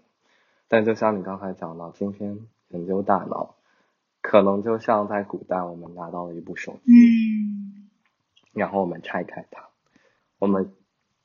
[0.67, 2.37] 但就像你刚才讲到，今天
[2.67, 3.55] 研究大脑，
[4.21, 6.91] 可能就像在古代我们拿到了一部手机，
[8.53, 9.69] 然后我们拆开它，
[10.37, 10.71] 我们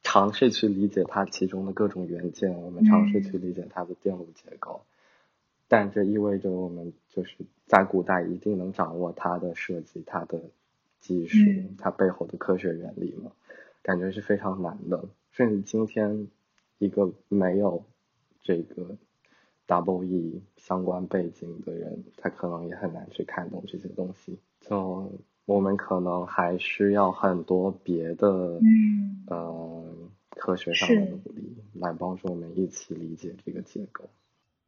[0.02, 4.86] 尝试去理解它其中的各种元件，我们尝试去理解它的电路结构，
[5.68, 7.36] 但这意味着我们就是
[7.66, 10.40] 在古代一定能掌握它的设计、它的
[11.00, 11.36] 技术、
[11.76, 13.32] 它背后的科学原理吗？
[13.84, 16.26] 感觉是非常难的，甚至今天
[16.78, 17.84] 一个没有
[18.40, 18.96] 这个
[19.66, 24.40] double E 相关背景的人，他可能也很难去看懂这些东西。
[24.62, 25.12] 就
[25.44, 29.84] 我们可能还需要很多别的，嗯，呃，
[30.30, 34.08] 科学上的努力来帮助我们一起理解这个结构。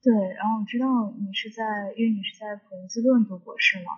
[0.02, 3.92] 对，然后我知道你是在，因为你是在普林斯顿读博士嘛，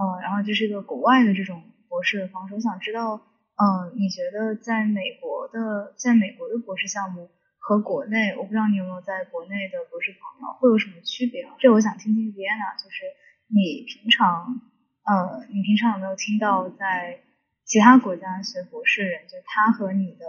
[0.00, 3.20] 嗯，然后这是一个国外的这种博士的方式，我想知道。
[3.56, 11.46] 嗯，你觉得在美国的在美国的博士项目和国内，我不知道你有没有在国内的博士朋友，会有什么区别？
[11.60, 13.06] 这我想听听 Vienna，就是
[13.46, 14.60] 你平常，
[15.06, 17.20] 呃，你平常有没有听到在
[17.64, 20.26] 其他国家学博士人，就他和你的，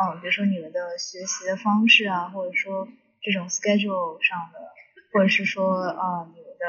[0.00, 2.88] 嗯，比如说你们的学习的方式啊，或者说
[3.20, 4.58] 这种 schedule 上的，
[5.12, 6.66] 或者是说，呃，你们的，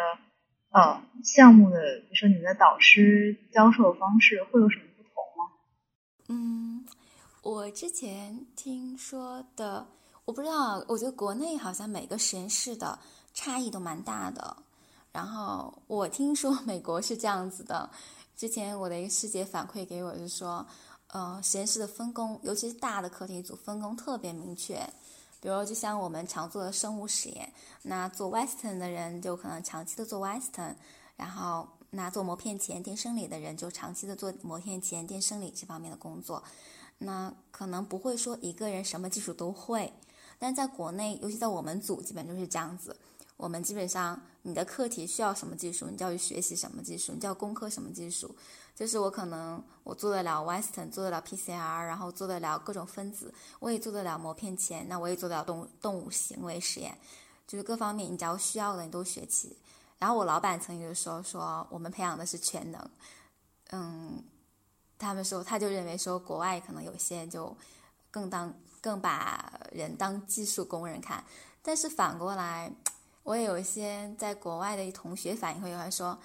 [0.77, 4.84] 呃，项目的，比如说你们的导师教授方式会有什么？
[6.28, 6.84] 嗯，
[7.44, 9.86] 我之前听说的，
[10.26, 12.98] 我不知道，我觉得国内好像每个实验室的
[13.34, 14.58] 差异都蛮大的。
[15.12, 17.88] 然后我听说美国是这样子的，
[18.36, 20.65] 之前我的一个师姐反馈给我是说，
[21.10, 24.78] 呃，实验室的分工，尤其是大的课题组分工特别明确。
[25.40, 27.54] 比如就像我们常做的生物实验，
[27.84, 30.73] 那做 Western 的人就可能长期的做 Western，
[31.15, 31.67] 然后。
[31.96, 36.43] 那做膜片前电生理的人就长期的做膜片前电生理这方面的工作，
[36.98, 39.93] 那可能不会说一个人什么技术都会，
[40.37, 42.96] 但在国内，尤其在我们组，基本就是这样子。
[43.37, 48.35] 我们基本上，你的课题需要什么技术，你就要去学习什么技术，你就要攻克什么技术。
[48.75, 56.98] 就是我可能我做得了 Western，做得了 PCR，然后做得了各种分子，我也做得了膜片前，那我也做得了动动物行为实验。
[57.48, 59.56] 就是各方面你只要需要的你都学齐。
[59.98, 62.89] 然后我老板曾经就说说我们培养的是全能，
[63.71, 64.21] 嗯，
[64.98, 67.56] 他们说他就认为说国外可能有些就
[68.12, 71.23] 更当更把人当技术工人看，
[71.62, 72.69] 但是反过来，
[73.23, 76.19] 我也有一些在国外的同学反映会来说，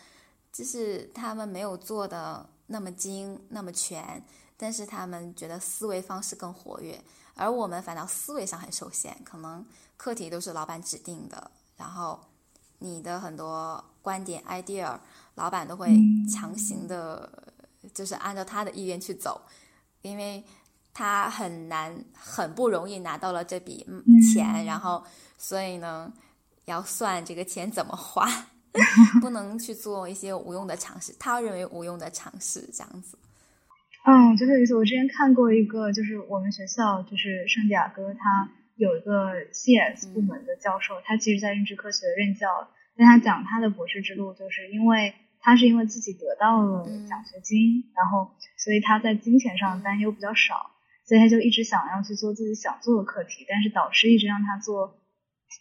[0.52, 4.22] 就是他们没有做的那么精那么全，
[4.56, 7.00] 但是他们觉得思维方式更活跃，
[7.34, 9.64] 而我们反倒思维上很受限，可能
[9.96, 12.20] 课题都是老板指定的，然后。
[12.80, 14.98] 你的很多观点 idea，
[15.36, 15.96] 老板都会
[16.28, 17.30] 强行的，
[17.94, 19.40] 就是按照他的意愿去走，
[20.02, 20.42] 因为
[20.92, 23.86] 他很难、很不容易拿到了这笔
[24.34, 25.04] 钱，然后
[25.38, 26.12] 所以呢，
[26.64, 28.26] 要算这个钱怎么花，
[29.20, 31.14] 不能去做一些无用的尝试。
[31.18, 33.16] 他认为无用的尝试这样子。
[34.06, 34.74] 嗯，就有意思。
[34.74, 38.48] 我之前看过一个，就是我们学校就是圣地亚哥他。
[38.80, 42.66] 有一个 CS 部门的教授，他其实在认知科学任教，
[42.96, 50.70] 跟他讲他的博士之路，就是因为他是因为自己得到了奖学金，然后所以他在金钱上担忧比较少，
[51.04, 54.98] 所以他就一直想要去做自己想做的课题，但是导师一直让他做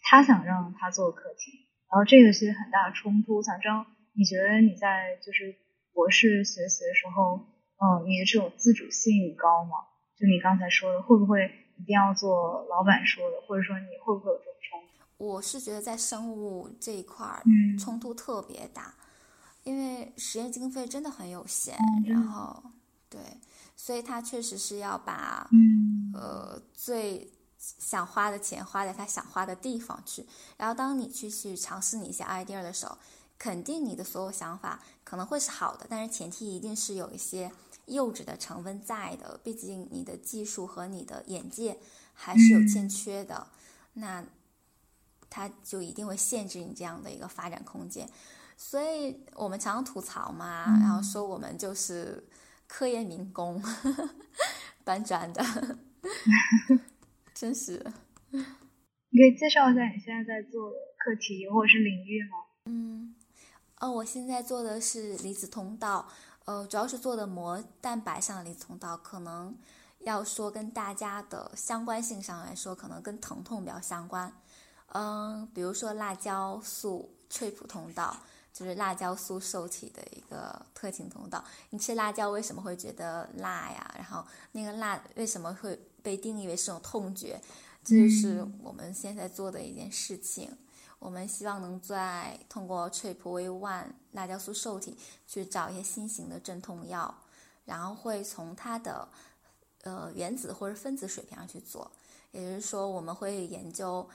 [0.04, 3.42] 他想让他做的课题，然后这个是很大的冲突。
[3.42, 3.84] 想知道
[4.16, 5.54] 你觉得你在就是
[5.92, 7.44] 博士学习的时候，
[7.76, 9.76] 嗯，你的这种自主性高吗？
[10.18, 11.50] 就你刚才说的，会不会？
[11.80, 15.24] 一定要做老板说的，或者说你会不会有这种冲突？
[15.24, 17.42] 我是觉得在生物这一块儿，
[17.78, 18.94] 冲突特别大，
[19.64, 21.76] 因为实验经费真的很有限，
[22.06, 22.62] 然后
[23.08, 23.18] 对，
[23.76, 25.48] 所以他确实是要把
[26.12, 30.26] 呃最想花的钱花在他想花的地方去。
[30.58, 32.98] 然后当你去去尝试你一些 idea 的时候，
[33.38, 37.50] 肯定你的所有想法可能会是好的，但是前提一定是有一些。
[37.90, 41.76] 幼稚的成分在的，毕竟你的技术和你的眼界
[42.14, 43.48] 还是有欠缺的，
[43.94, 44.24] 那
[45.28, 48.08] 它就一定会限制你这样的一个发展空间。
[48.56, 52.22] 所以我们常常吐槽嘛，然后说我们就是
[52.66, 53.62] 科研民工，
[54.84, 55.42] 搬砖的，
[57.34, 57.84] 真是。
[58.32, 62.36] 你可以介绍一下你现在在做的课题或者是领域吗？
[62.66, 63.14] 嗯，
[63.80, 66.06] 哦，我现在做的是离子通道。
[66.50, 69.56] 呃，主要是做的膜蛋白上的离子通道，可能
[70.00, 74.32] 要说跟大家的相关性上来说，可能跟疼痛比较相关。
[74.88, 78.16] 嗯，比如说辣椒素脆普通道，
[78.52, 81.44] 就是辣椒素受体的一个特性通道。
[81.70, 83.94] 你吃辣椒为什么会觉得辣呀？
[83.96, 87.40] 然后那个辣为什么会被定义为是种痛觉？
[87.84, 90.50] 这就是我们现在做的一件事情。
[91.00, 94.96] 我们希望能在通过 TRPV1 辣椒素受体
[95.26, 97.12] 去找一些新型的镇痛药，
[97.64, 99.08] 然后会从它的
[99.82, 101.90] 呃原子或者分子水平上去做，
[102.32, 104.06] 也就是说我们会研究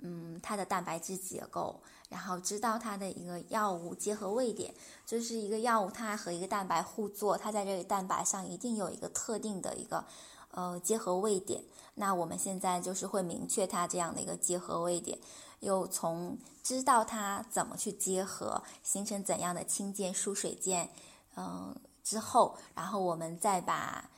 [0.00, 4.74] 嗯它的蛋白质结构，然后知道它的一个药物结合位点，
[5.06, 10.04] 就是一个药物它和一个蛋白互作，它在这个蛋白上一定有一个特定的一个
[10.50, 11.62] 呃结合位点，
[11.94, 15.16] 那我们现在就是会明确它这样的一个结合位点。
[15.62, 20.88] 又从知道它怎么去结合，形成怎样的氢键疏水键，
[21.36, 24.10] 嗯，之后，然后我们再把，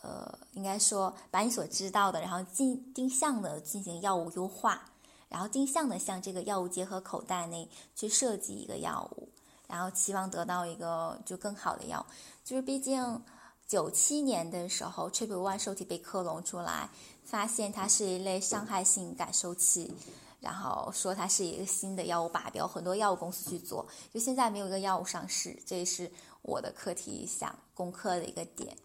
[0.00, 4.90] 呃，应该说把你所知道的，然后进定向的进行药物优化，
[5.28, 9.28] 然后定向的向这个药物结合口袋内去设计一个药物，
[9.68, 12.04] 然后期望得到一个就更好的药。
[12.42, 13.22] 就是毕竟
[13.68, 16.88] 九七年的时候，Triple One 受体被克隆出来，
[17.22, 19.94] 发现它是一类伤害性感受器。
[20.40, 26.10] 然后说它是一个新的药物靶标，很多药物公司去做，就现在没有一个药物上市，这是
[26.42, 28.76] 我的课题想攻克的一个点。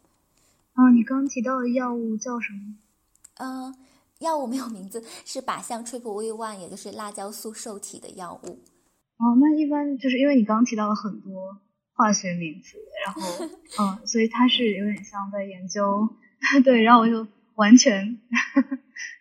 [0.73, 2.75] 啊，你刚刚提到的药物叫什么？
[3.35, 3.75] 嗯，
[4.19, 8.59] 药物没有名字，是靶向 triple V one，也就是辣椒素受体的药物。
[9.17, 11.59] 哦，那一般就是因为你刚刚提到了很多
[11.93, 13.45] 化学名词，然后
[13.99, 16.09] 嗯，所以它是有点像在研究，
[16.63, 18.17] 对，然后我就完全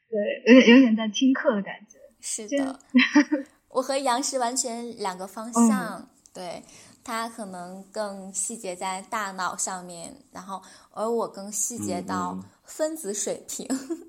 [0.09, 2.00] 对，有点有点在听课的感觉。
[2.21, 2.79] 是的，
[3.68, 6.09] 我和杨是完全两个方向。
[6.33, 6.62] 对
[7.03, 10.62] 他可能更细节在大脑上面，然后
[10.93, 13.66] 而我更细节到分子水平，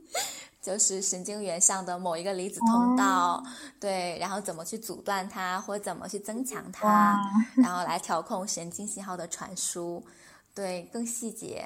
[0.62, 3.44] 就是神经元上的某一个离子通道。
[3.80, 7.20] 对，然后怎么去阻断它，或者怎么去增强它，
[7.58, 10.06] 然后来调控神经信号的传输。
[10.54, 11.66] 对，更细节。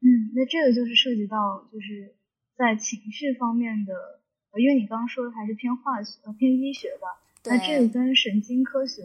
[0.00, 2.14] 嗯，那这个就是涉及到就是
[2.58, 4.20] 在情绪方面的。
[4.58, 9.02] 因为你刚刚说的还是偏化学、偏医学吧，那这个跟神经科学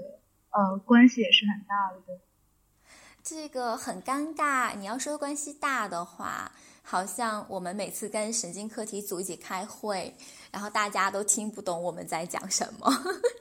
[0.50, 2.20] 呃关系也是很大的，对
[3.24, 4.76] 这个很尴尬。
[4.76, 10.14] 你要说关系大的话，好像我们每次跟神经课题组一起开会，
[10.52, 12.89] 然后大家都听不懂我们在讲什么。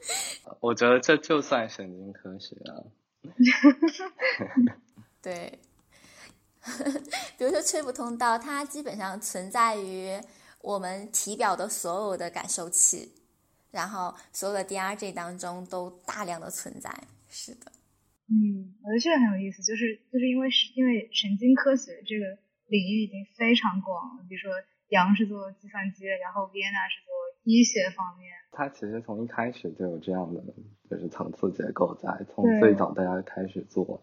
[0.61, 2.83] 我觉得这就算神经科学啊。
[5.23, 5.59] 对，
[7.37, 10.17] 比如说吹不通道，它基本上存在于
[10.67, 13.09] 我们体表的所有的感受器，
[13.71, 16.91] 然后所有的 DRG 当中都大量的存在。
[17.29, 17.71] 是的。
[18.29, 22.27] 嗯，我觉得这个很有意思，就是就是因为是因为神经科学这个
[22.67, 24.25] 领域已经非常广了。
[24.29, 24.51] 比如说
[24.89, 27.15] 杨是做计算机，然后 Vienna 是做
[27.45, 28.35] 医学方面。
[28.51, 30.43] 它其实从一开始就有这样的
[30.91, 34.03] 就是层次结构在，从最早大家开始做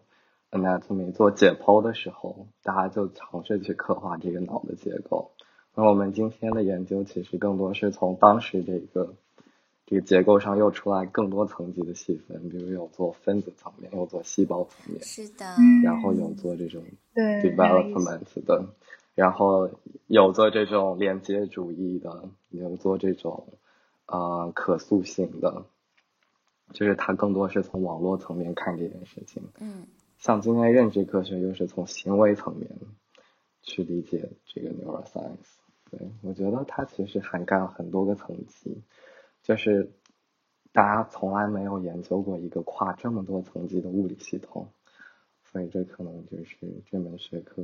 [0.50, 5.33] anatomy 做解剖的时候，大家就尝试去刻画这个脑的结构。
[5.74, 9.14] 那我们今天的研究其实更多是从当时这个。
[9.86, 15.44] 这个结构上又出来更多层级的细分，比如有做分子层面，有做细胞层面，是的，
[15.82, 16.82] 然后有做这种
[17.14, 18.66] development 的，
[19.14, 19.68] 然后
[20.06, 23.46] 有做这种连接主义的，有做这种
[24.06, 25.66] 啊可塑性的，
[26.72, 29.42] 就是它更多是从网络层面看这件事情。
[29.60, 32.70] 嗯，像今天认知科学又是从行为层面
[33.64, 35.56] 去理解这个 neuroscience，
[35.90, 38.80] 对我觉得它其实涵盖了很多个层级。
[39.42, 39.90] 就是
[40.72, 44.68] 大家从来没有研究过一个跨这么多层级的物理系统，
[45.44, 46.56] 所以这可能就是
[46.90, 47.62] 这门学科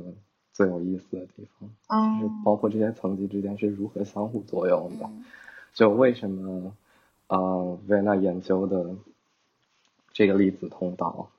[0.53, 5.09] 最有意思的地方，就是包括这些层级之间是如何相互作用的。
[5.73, 6.75] 就为什么
[7.27, 8.95] 呃维纳研究的
[10.11, 11.29] 这个粒子通道，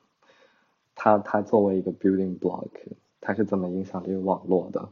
[0.95, 2.69] 它它作为一个 building block，
[3.25, 4.89] 它是怎么影响这个网络的？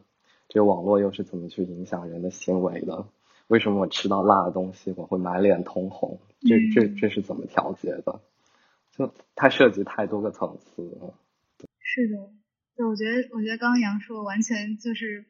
[0.48, 3.06] 这个网络又是怎么去影响人的行为的？
[3.48, 6.22] 为什么我吃到辣的东西我会满脸通红？
[6.40, 8.22] 这这这是怎么调节的？
[8.92, 11.14] 就它涉及太多个层次了。
[11.80, 12.30] 是的，
[12.78, 15.26] 对，我觉得我觉得刚刚杨硕完全就是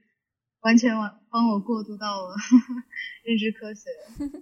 [0.62, 2.36] 完全完帮我过渡到了
[3.26, 3.89] 认知科学。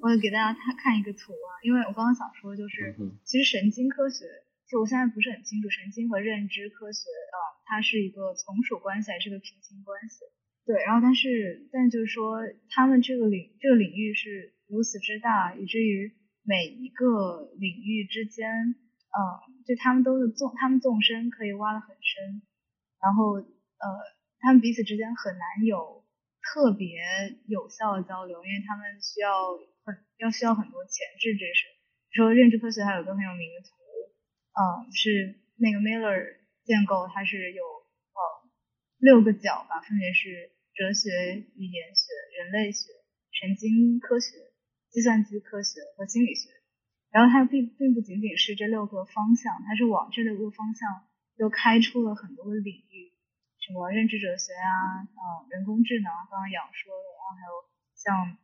[0.01, 4.25] 我给大家看看一个图啊，因为我刚刚想说就是，其实神经科学，
[4.67, 7.39] 就我现在不是很清楚神经和认知科学啊，
[7.69, 10.25] 它是一个从属关系还是个平行关系？
[10.65, 16.11] 对，然后但是，但就是说，他们这个领这个领域是如此之大，以至于
[16.43, 18.49] 每一个领域之间，
[19.13, 19.17] 嗯，
[19.65, 22.41] 就他们都是纵，他们纵深可以挖得很深，
[23.01, 23.85] 然后，呃，
[24.41, 26.03] 他们彼此之间很难有
[26.41, 26.97] 特别
[27.47, 29.53] 有效的交流，因为他们需要
[29.85, 31.65] 很要需要很多前置知识。
[32.11, 33.69] 说认知科学还有一个很有名的图，
[34.53, 36.38] 嗯，是那个 Miller
[36.69, 38.19] 建构，它是有呃
[39.01, 40.53] 六个角吧，分别是。
[40.79, 41.11] 哲学、
[41.59, 42.07] 语言学、
[42.39, 42.87] 人类学、
[43.35, 44.31] 神经科学、
[44.87, 46.47] 计算机科学和心理学，
[47.11, 51.03] 然后它并并不仅仅是这六个方向，它是往这六个方向
[51.35, 53.11] 又开出了很多的领域，
[53.59, 57.51] 什么认知哲学啊，嗯，人工智能，刚刚杨说的，然后还有
[57.99, 58.37] 像，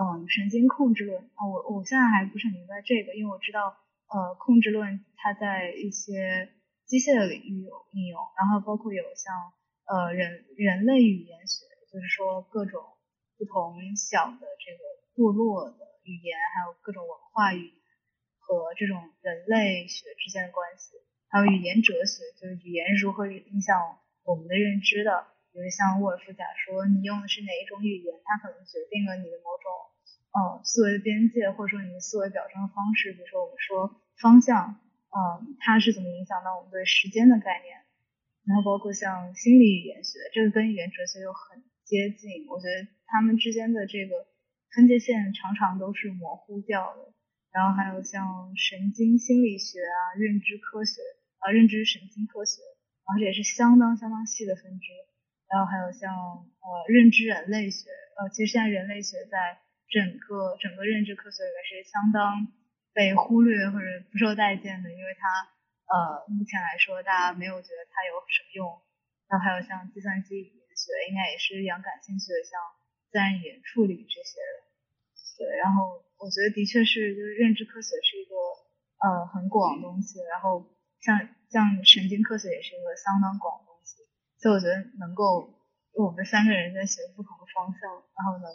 [0.00, 3.76] 嗯，神经控制论啊，我我现在还不是很明白这个，因为我知道，
[4.08, 6.55] 呃，控制论它在一些
[6.86, 9.52] 机械的领域有应用，然后包括有像。
[9.86, 12.82] 呃，人人类语言学就是说各种
[13.38, 14.82] 不同小的这个
[15.14, 17.74] 部落的语言，还有各种文化语言
[18.42, 20.98] 和这种人类学之间的关系，
[21.30, 23.78] 还有语言哲学，就是语言如何影响
[24.24, 25.28] 我们的认知的。
[25.54, 29.70] 比如像沃尔夫假说，你用的是哪一种语言，它可能决定了你的某种
[30.34, 33.12] 呃思维边界，或者说你的思维表征的方式。
[33.12, 34.82] 比如说我们说方向，
[35.16, 37.80] 嗯，它是怎么影响到我们对时间的概念？
[38.44, 44.28] 然后包括像心理语言学，这个跟语言哲学又很接近，我觉得他们之间的这个
[44.76, 47.16] 分界线常常都是模糊掉的。
[47.50, 51.00] 然后还有像神经心理学啊、认知科学
[51.40, 52.60] 啊、认知神经科学，
[53.08, 54.92] 然后这也是相当相当细的分支。
[55.48, 57.88] 然后还有像呃认知人类学，
[58.20, 62.52] 呃其实现在人类学在整个整个认知科学里面是相当
[62.96, 65.52] 被忽略或者不受待见的，因为它。
[65.86, 68.66] 呃，目前来说，大家没有觉得它有什么用。
[69.30, 72.58] 然后还有像计算机语言学，应该也是养感兴趣的，像
[73.06, 74.66] 自然语言处理这些的。
[75.38, 78.34] 对，然后我觉得的确是，就是认知科学是一个
[78.98, 80.18] 呃很广的东西。
[80.26, 81.14] 然后像
[81.54, 84.02] 像神经科学也是一个相当广的东西。
[84.42, 85.54] 所以我觉得能够
[85.94, 87.86] 我们三个人在学不同的方向，
[88.18, 88.50] 然后能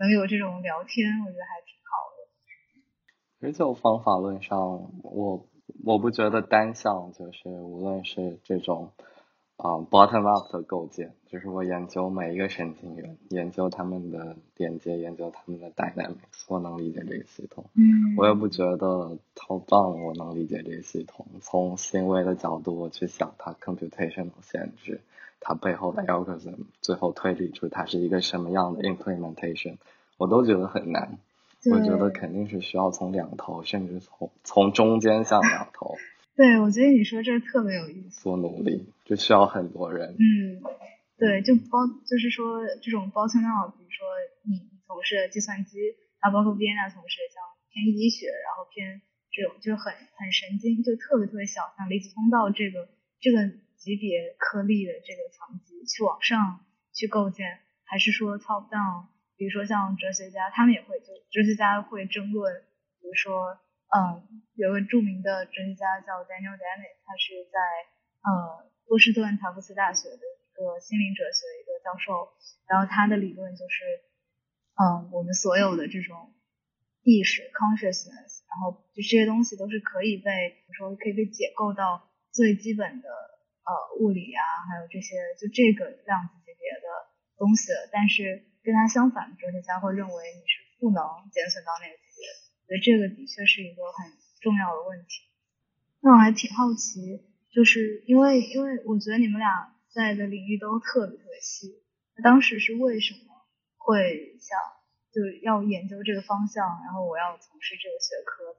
[0.00, 1.99] 能有这种聊天，我觉得还挺好。
[3.40, 5.44] 其实就方法论上，我。
[5.84, 8.90] 我不觉得单向就是无论是这种
[9.56, 17.64] 啊，bottom up 的构建，就是我研究每一个神经元，研究他们的连接，研究他们的 dynamics，我能理解这个系统。
[17.74, 21.24] 嗯，我也不觉得 top down 我能理解这个系统。
[21.40, 25.00] 从行为的角度，我去想它 computational 限制，
[25.38, 29.76] 它背后的 algorithm，最后推理出它是一个什么样的 implementation，
[30.18, 31.18] 我都觉得很难。
[31.68, 35.94] 我觉得肯定是需要从两头，甚至从从中间向两头。
[36.34, 38.22] 对，我觉得你说这特别有意思。
[38.22, 40.16] 做努力，就需要很多人。
[40.16, 40.64] 嗯，
[41.18, 44.06] 对，就包就是说这种 bottom up，比如说
[44.48, 45.76] 你从事计算机，
[46.20, 52.88] 啊，包括 Vienna 从事像偏医学，然后偏这种就很很神经，就特别特别小，像离子通道这个
[53.20, 59.12] 这个级别颗粒的这个层级去往上去构建，还是说 top down？
[59.40, 62.60] 比如说像哲学家，他们也会就哲学家会争论，
[63.00, 63.56] 比如说。
[63.90, 64.22] 嗯，
[64.54, 67.58] 有个著名的哲学家叫 Daniel Dennett，他是在
[68.22, 72.30] 呃波士顿塔夫斯大学的一个心灵哲学的一个教授。
[72.70, 73.82] 然后他的理论就是，
[74.78, 76.30] 嗯，我们所有的这种
[77.02, 80.30] 意识 （consciousness），然后就这些东西都是可以被，
[80.62, 86.86] 比如说可以被解构到最基本的呃物理啊，还有这些就这个量子级别的
[87.34, 87.74] 东西。
[87.90, 91.02] 但是跟他相反的哲学家会认为你是不能
[91.32, 92.28] 减损到那个级别。
[92.66, 95.26] 觉得这个的确是一个很重要的问题。
[96.00, 101.82] 那我还挺好奇，就是因为因为我觉得你们俩在的领域都特别特别细，
[102.22, 103.20] 当时是为什么
[103.76, 104.56] 会想
[105.12, 108.56] 就是要研究这个方向，然后我要从事这个学科？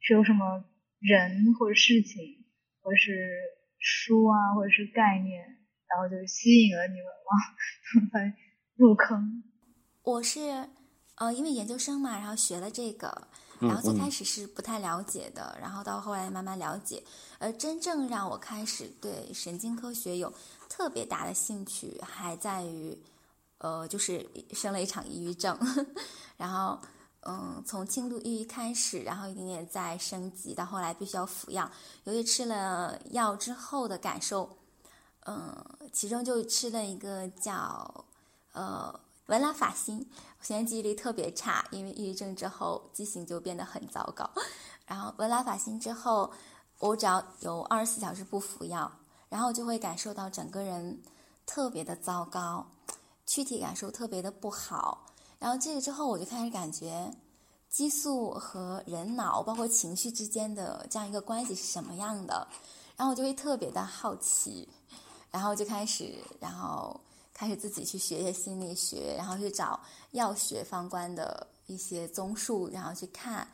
[0.00, 0.64] 是有什么
[0.98, 2.44] 人或者事情，
[2.80, 3.40] 或者是
[3.78, 5.44] 书啊，或者是概念，
[5.88, 8.32] 然后就吸引了你们吗？
[8.76, 9.42] 才入坑？
[10.02, 10.68] 我是。
[11.16, 13.28] 呃，因为研究生嘛，然后学了这个，
[13.60, 17.00] 然后最开始是不太了解的，然后到后来慢慢了解。
[17.38, 20.32] 而真正让我开始对神经科学有
[20.68, 23.00] 特别大的兴趣，还在于，
[23.58, 25.56] 呃，就是生了一场抑郁症，
[26.36, 26.80] 然后，
[27.20, 31.70] 嗯，从轻度抑郁开始，然后一点点在升级，到后来必须要服药。
[32.02, 34.58] 由于吃了药之后的感受，
[35.26, 38.04] 嗯，其中就吃了一个叫，
[38.54, 38.98] 呃。
[39.28, 40.06] 文拉法辛，
[40.38, 44.28] 我现在记忆力特别差，因为抑郁症之后记性就变得很糟糕。
[44.84, 46.30] 然后文拉法辛之后，
[46.78, 48.92] 我只要有二十四小时不服药，
[49.30, 51.00] 然后就会感受到整个人
[51.46, 52.66] 特别的糟糕，
[53.24, 55.06] 躯体感受特别的不好。
[55.38, 57.10] 然后这个之后，我就开始感觉
[57.70, 62.46] 激素和人脑包括情绪之间的这样一个关系是什么样的，
[62.94, 64.68] 然后我就会特别的好奇，
[65.30, 67.00] 然后就开始，然后。
[67.34, 69.78] 开始自己去学一些心理学，然后去找
[70.12, 73.46] 药学方关的一些综述，然后去看，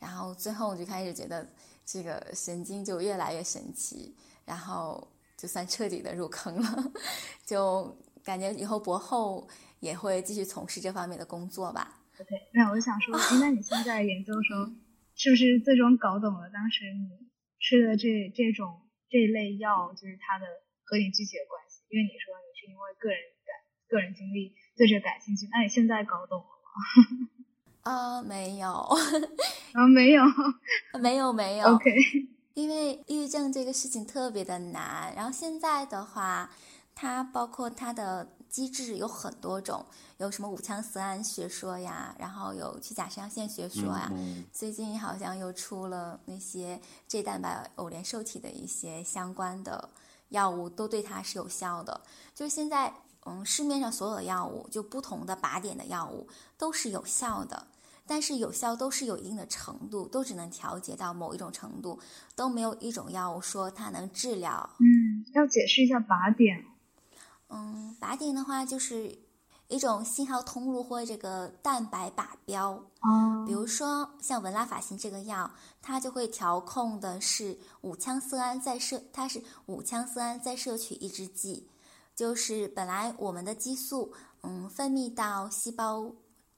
[0.00, 1.48] 然后最后我就开始觉得
[1.86, 4.12] 这个神经就越来越神奇，
[4.44, 6.92] 然后就算彻底的入坑了，
[7.46, 12.02] 就感觉以后博后也会继续从事这方面的工作吧。
[12.20, 14.66] OK，那我就想说，那你现在研究的时候，
[15.14, 17.30] 是不是最终搞懂了当时你
[17.60, 20.44] 吃的这这种这一类药，就是它的
[20.82, 21.86] 和你具体的关系？
[21.88, 22.34] 因为你说。
[22.78, 23.56] 因为个人感、
[23.88, 27.90] 个人经历对这感兴趣，那你现在搞懂了吗？
[27.90, 28.70] 啊，没有，
[29.74, 30.22] 啊，没有，
[31.02, 31.66] 没有，没有。
[31.74, 31.90] OK，
[32.54, 36.48] 因为抑郁症这个事情特别的难，然后现在的话，
[36.94, 39.84] 它包括它的机制有很多种，
[40.18, 44.08] 有什么五羟色胺学说呀，然后有去甲肾上腺学说呀，
[44.52, 49.90] 最近好像又出了那些 G 蛋白偶联受体的一些相关的。
[50.30, 52.00] 药物都对它是有效的，
[52.34, 52.92] 就是现在，
[53.26, 57.68] 嗯，市面上所有的药物，就不同的靶点的药物都是有效的，
[58.06, 61.98] 但是有效都是有一定的程度，都只能调节到某一种程度，
[62.34, 64.70] 都没有一种药物说它能治疗。
[64.78, 66.64] 嗯，要解释一下靶点。
[67.48, 69.27] 嗯，靶点的话就是。
[69.68, 75.50] 一种信号通路或这个蛋白靶标，哦，比如说像文拉法辛这个药，
[75.82, 81.68] 它就会调控的是五羟色胺再摄，它是五羟色胺再摄取抑制剂，
[82.16, 84.12] 就是本来我们的激素，
[84.42, 86.10] 嗯，分泌到细胞，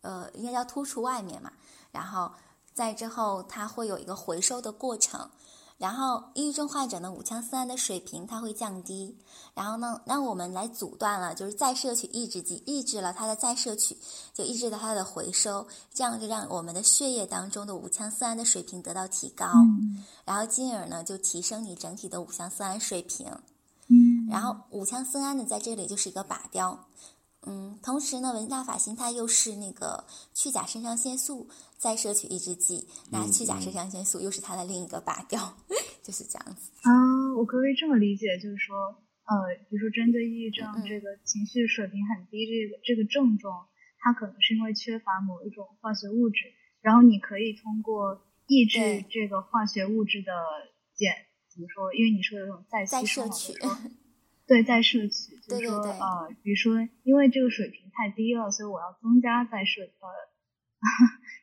[0.03, 1.53] 呃，应该叫突出外面嘛，
[1.91, 2.31] 然后
[2.73, 5.29] 在之后它会有一个回收的过程。
[5.81, 9.17] 然后，抑郁症患者呢，五羟色胺的水平它会降低。
[9.55, 13.97] 然后呢，那我们来阻断了，就是再摄取抑制剂，抑制了它的再摄取，
[14.35, 19.47] 就抑制了它的回收，这样就让我们的血液当中的五羟色胺的水平得到提高。
[20.27, 23.27] 然后进而呢，就提升你整体的五羟色胺水平。
[23.89, 24.29] 嗯。
[24.29, 26.79] 然后五羟色胺呢，在这里就是一个靶标。
[27.47, 30.05] 嗯，同时呢，文大法辛它又是那个
[30.35, 31.49] 去甲肾上腺素
[31.81, 35.57] 再摄取抑制剂，那去甲肾上腺素又是它的另一个靶标，
[36.05, 36.71] 就是这样子。
[36.85, 36.93] 啊，
[37.39, 38.77] 我可不可以这么理解，就是说，
[39.25, 43.67] 呃，比如说针对抑郁症这个情绪水平很低这个这个症状，
[43.97, 46.53] 它可能是因为缺乏某一种化学物质，
[46.83, 50.33] 然后你可以通过抑制这个化学物质的
[50.93, 51.17] 减，
[51.49, 51.95] 怎么说？
[51.95, 53.55] 因为你说的这种再摄取，
[54.47, 60.09] 对，再摄取，就是说呃，比如说因为这个水平太低了，所以我要增加再摄呃，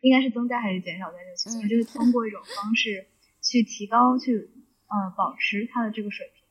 [0.01, 1.69] 应该是增加还是减少在这个区间？
[1.69, 3.07] 就是通过一种方式
[3.41, 4.49] 去提高去
[4.87, 6.43] 呃保持它的这个水平。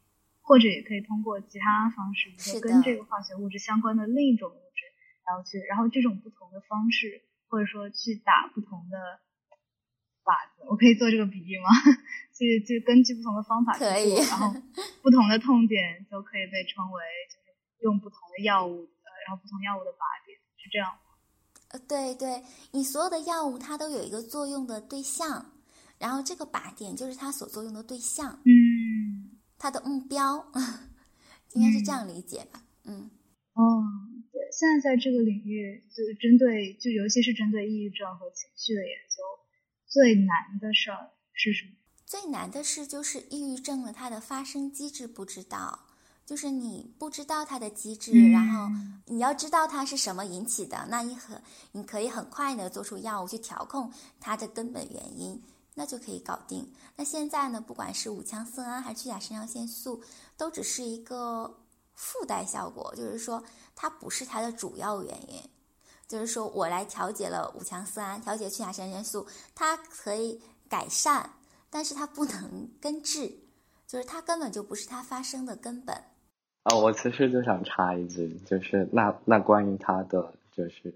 [0.46, 4.86] 或者也可以通过其他方式，比如说跟这个化学物质相关的另一种物质，
[5.26, 9.18] 然后去，然后这种不同的方式，或者说去打不同的
[10.22, 11.66] 靶子，我可以做这个比喻吗？
[12.30, 14.54] 去就根据不同的方法去做，然后
[15.02, 17.50] 不同的痛点就可以被称为就是
[17.82, 21.05] 用不同的药物，呃，然后不同药物的靶点是这样吗？
[21.68, 22.42] 呃，对对，
[22.72, 25.52] 你所有的药物它都有一个作用的对象，
[25.98, 28.40] 然后这个靶点就是它所作用的对象。
[28.44, 29.38] 嗯。
[29.58, 30.52] 它的目标
[31.54, 32.62] 应该是这样理解吧？
[32.84, 33.10] 嗯，
[33.54, 33.82] 哦，
[34.30, 39.22] 对，现在在这个领域，就是针对，就尤其是针对抑郁症和情绪的研究，
[39.86, 41.72] 最难的事儿是什么？
[42.04, 45.85] 最难的事就是抑郁症的它的发生机制不知道，
[46.26, 48.68] 就是你不知道它的机制，然后
[49.06, 55.42] 你要知道它是什么引起的，那你很你可以很快的做出药物去调控它的根本原因。
[55.78, 56.66] 那就可以搞定。
[56.96, 57.60] 那现在呢？
[57.60, 60.02] 不管是五羟色胺还是去甲肾上腺素，
[60.34, 61.54] 都只是一个
[61.92, 65.38] 附带效果，就是说它不是它的主要原因。
[66.08, 71.28] 就是说我来调节了五羟色胺，调节去甲肾上腺素，它可以改善，
[71.68, 73.28] 但是它不能根治，
[73.86, 75.94] 就是它根本就不是它发生的根本。
[76.66, 80.92] 啊，我其实就想插一句，就是那那关于它的就是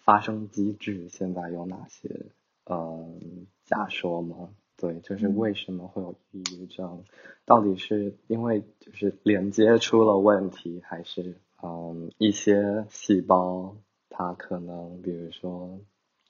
[0.00, 2.26] 发生机制，现在有哪些？
[2.66, 3.46] 嗯。
[3.64, 4.50] 假说吗？
[4.76, 7.02] 对，就是为什么会有抑郁症？
[7.46, 13.74] 到底是因为就是连接出了问题，还是嗯一些细胞
[14.10, 15.80] 它可能比如说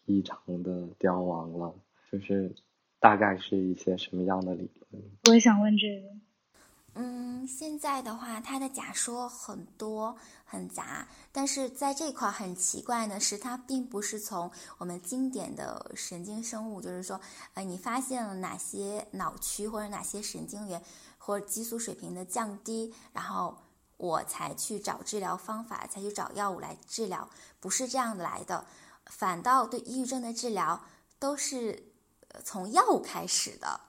[0.07, 1.75] 异常的凋亡了？
[2.13, 2.55] 就是
[3.01, 5.03] 大概是一些什么样的理论？
[5.29, 6.09] 我也想问这个。
[6.97, 17.21] 嗯，现在的话，它的假说很多很杂，但是在这块很奇怪的是，它并不是从我们经典的神经生物，就是说，
[17.55, 20.81] 呃，你发现了哪些脑区或者哪些神经元
[21.19, 23.59] 或者激素水平的降低，然后
[23.97, 27.29] 我才去找治疗方法，才去找药物来治疗，
[27.59, 28.65] 不是这样来的，
[29.07, 30.81] 反倒对抑郁症的治疗
[31.19, 31.93] 都是
[32.45, 33.81] 从药物开始的。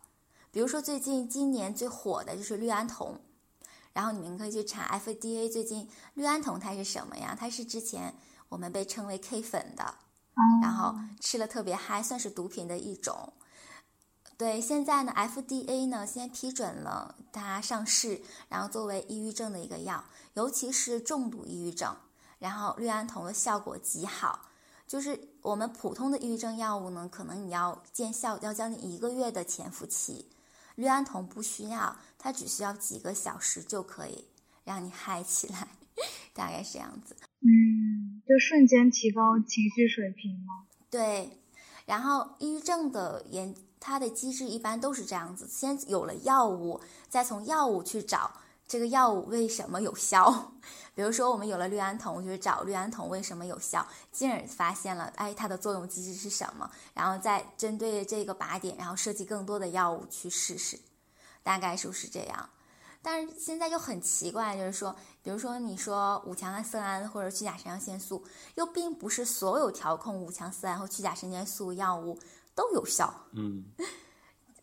[0.55, 3.19] 比如说，最近今年最火的就是氯胺酮，
[3.91, 7.35] 然后你们可以去查 FDA 最近氯胺酮它是什么呀？
[7.37, 8.15] 它是之前
[8.47, 9.95] 我们被称为 K 粉的，
[10.61, 13.33] 然后吃了特别嗨，算是毒品的一种。
[14.37, 21.93] 对，现在呢，FDA 呢先批准了它上市，然后作为抑郁症的一个药，尤其是重度抑郁症，
[22.39, 24.39] 然后氯胺酮的效果极好。
[24.87, 30.29] 就是我们普通的抑郁症药物呢，可能你要见效要将近一个月的潜伏期。
[30.75, 34.25] 氯胺酮不需要，它只需要几个小时就可以
[34.63, 35.67] 让你嗨起来，
[36.33, 37.15] 大概是这样子。
[37.41, 40.65] 嗯，就瞬间提高情绪水平吗？
[40.89, 41.39] 对。
[41.85, 48.31] 然后抑郁症的研，它的机制一般都是这样子：先有了药物，再从药物去找
[48.67, 50.53] 这个药物为什么有效。
[50.95, 60.79] 比如说，我们有了氯胺酮，就是找氯胺酮为什么有效，进而发现了，哎，它的作用机制是什么，然后再针对这个靶点，然后设计更多的药物去试试，
[61.43, 62.49] 大概是不是这样？
[63.01, 68.23] 但是现在就很奇怪，就是说，比如说你说五羟色胺或者去甲肾上腺素，
[68.55, 72.17] 又并不是所有调控五羟色胺和去甲肾上腺素药物
[72.55, 73.65] 都有效，嗯，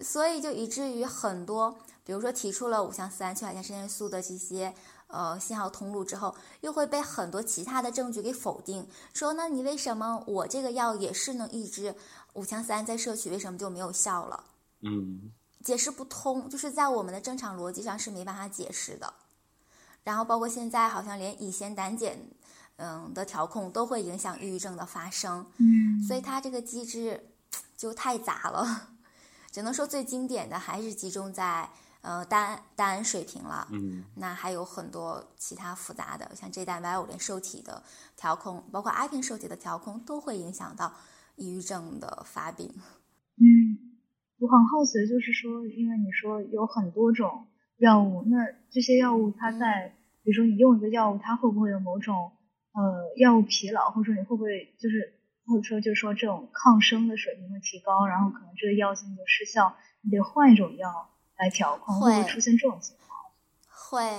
[0.01, 4.75] 所以就以至于很多，比如说提出了五羟色胺、去甲肾上腺素的这些。
[5.13, 11.95] 呃，信号通路之后，又会被很多其他的证据给否定，说那你为什么我这个药也是能抑制
[12.33, 14.45] 五羟色胺在摄取，为什么就没有效了？
[14.81, 15.31] 嗯，
[15.63, 19.13] 解释不通，就是在我们的正常逻辑上是没办法解释的。
[20.03, 22.17] 然后包括现在好像连乙酰胆碱，
[22.77, 25.45] 嗯的调控都会影响抑郁症的发生。
[25.59, 27.29] 嗯，所以它这个机制
[27.77, 28.89] 就太杂了，
[29.53, 31.69] 只能说最经典的还是集中在。
[32.03, 37.81] 呃，单单水平了，嗯，那还有很多其他复杂的，像 J 蛋白五连受体的
[38.17, 40.93] 调控，包括阿片受体的调控，都会影响到
[41.37, 42.69] 抑郁症的发病。
[43.37, 44.01] 嗯，
[44.41, 47.47] 我很好奇，就是说，因为你说有很多种
[47.77, 48.37] 药物，那
[48.69, 49.95] 这些药物它在，
[50.25, 52.33] 比如说你用一个药物，它会不会有某种
[52.73, 55.15] 呃药物疲劳，或者说你会不会就是，
[55.47, 61.11] 或者说就是说这种抗生的水平会提高，然后可能这个药性就失效，你得换一种药。
[61.43, 63.21] 来调控会不会出现这种情况？
[63.69, 64.19] 会，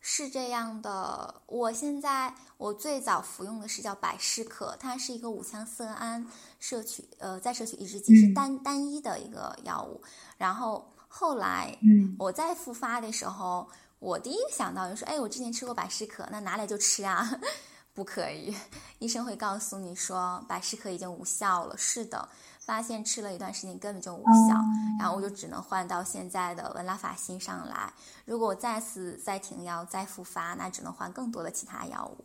[0.00, 6.24] 是这样的，我现在我最早服用的是叫百事可，它是一个五羟色胺
[6.60, 10.00] 摄取呃再摄取抑制剂，是单单一的一个药物。
[10.38, 17.28] 然后后来，嗯，我在复发的时候，我第一个想到就是，哎，我之前吃过百事可，那拿来就吃啊？
[17.92, 18.54] 不可以，
[19.00, 21.76] 医生会告诉你说百事可已经无效了。
[21.76, 22.28] 是的。
[22.66, 24.56] 发现吃了一段时间根本就无效，
[24.98, 27.92] 然后我就只能换到现在的文拉法辛上来。
[28.24, 32.24] 如果我再次再停药再复发，那只能换更多的其他药物。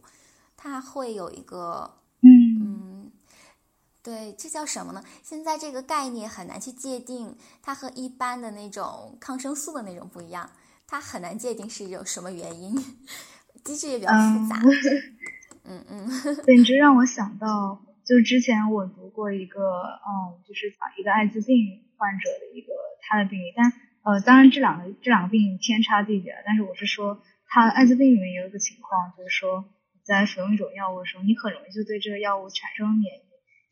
[0.57, 3.11] 它会有一个，嗯嗯，
[4.01, 5.03] 对，这叫什么呢？
[5.21, 10.49] 现在这个概念很难去界定，它和一般的那种抗生素的那种不一样，
[10.87, 12.75] 它很难界定是一种什么原因，
[13.63, 14.59] 机制也比较复杂。
[15.65, 17.79] 嗯嗯，对，你这让我想到。
[18.03, 23.71] 就是之前我读过一个，嗯，就是讲一个艾滋病患者的一个他的病例，但
[24.03, 29.65] 呃，当然这两个这两个病天差地别，但是我是说，他艾滋病里面有一个情况，就是说
[30.03, 33.23] 在服用一种药物的时候，你很容易就对这个药物产生免疫，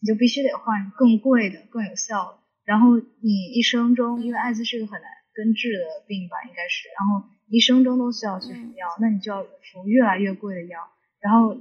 [0.01, 10.87] 你就必须得换更贵的、更有效的，然后你一生中，因为艾滋是个很难根治的病吧，应该是，然后一生中都需要去服药，那你就要服越来越贵的药，
[11.19, 11.57] 然后。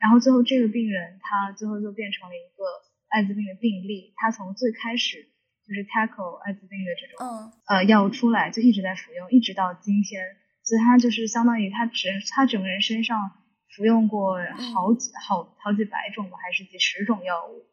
[0.00, 2.64] 然后最后这个病人他最后就变成了一个
[3.10, 5.28] 艾滋病的病例，他从最开始
[5.66, 10.22] 就是 tackle 艾滋病的这种呃药物出来就一直在服用，一直到今天，
[10.62, 13.32] 所以他就是相当于他只他整个人身上
[13.76, 14.38] 服用过
[14.74, 17.66] 好几好好几百种吧，还是几十种药物。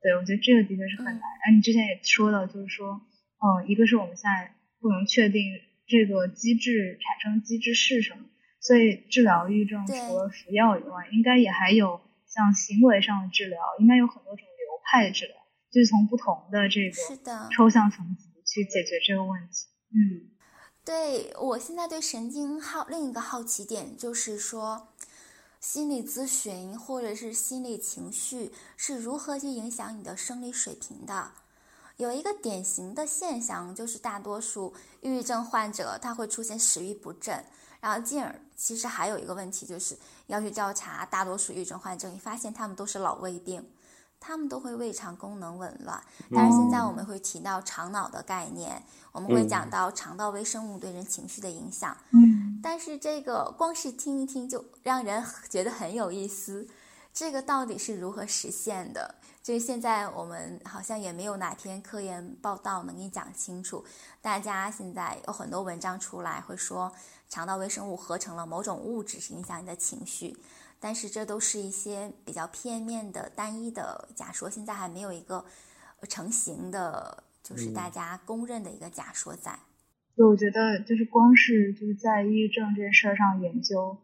[0.00, 1.22] 对，我觉得这个的确是很难。
[1.42, 3.00] 哎，你之前也说到，就是说，
[3.40, 5.42] 嗯，一个是我们现在不能确定
[5.86, 8.26] 这个机制产生机制是什么。
[8.60, 14.53] 所以治疗抑郁症除了服药以外，应该也还有像行为上的治疗，应该有很多种流
[14.84, 15.26] 派者，
[15.72, 19.66] 就是从不同的这个抽象层级去解决这个问题。
[19.90, 20.30] 嗯，
[20.84, 24.88] 对我现在对神经好另一个好奇点就是说，
[25.60, 31.32] 心理咨询或者是心理情绪是如何去影响你的生理水平的？
[31.96, 37.44] 有一个典型的现象就是大多数抑郁症患者他会出现食欲不振。
[37.80, 39.94] 然后进而，其实还有一个问题，就是
[40.26, 43.62] 要去调查大多数抑郁症患者，你发现他们都是老胃病，
[44.26, 46.02] 他们都会胃肠功能紊乱。
[46.32, 51.94] 但是现在我们会提到肠脑的概念，我们会讲到肠道微生物对人情绪的影响。
[52.12, 56.66] 嗯，但是这个光是听一听就让人觉得很有意思，
[57.12, 59.14] 这个到底是如何实现的？
[59.42, 63.84] 就是现在我们好像也没有哪篇科研报道能给你讲清楚。
[64.22, 66.90] 大家现在有很多文章出来会说。
[67.26, 70.36] 肠道微生物合成了某种物质，是影响你的情绪，
[70.84, 75.42] 但是这都是一些比较片面的、单一的假说，现在还没有一个
[76.10, 79.58] 成型的，就是大家公认的一个假说在。
[80.14, 83.96] 对，我觉得就是光是就是在抑郁症这件事上研究，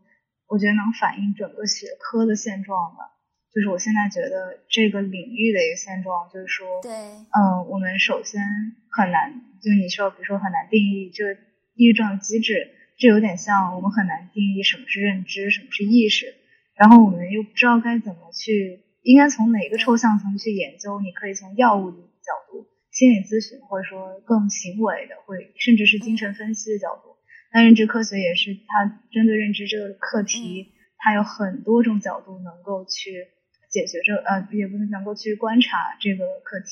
[0.46, 3.04] 我觉得能反映整个学科的现状的。
[3.52, 8.40] 就是我现在觉得这个领域的一个现状，就是说，对，嗯，我们首先
[8.88, 11.34] 很难，就你说，比如说很难定义这个
[11.74, 12.70] 抑郁症机制。
[12.96, 16.34] 这有点像我们很难定义什么是认知，什么是意识，
[16.80, 20.98] 然后我们又不知道该怎么去，应该从哪个抽象层去研究。
[21.02, 27.20] 你可以从药物的角度、心理咨询，或者说更行为的，会甚至是精神分析的角度。
[27.52, 33.28] 那认知科学也是它针对认知这个课题，它有很多种角度能够去
[33.68, 36.66] 解决这呃，也不是能够去观察这个课题。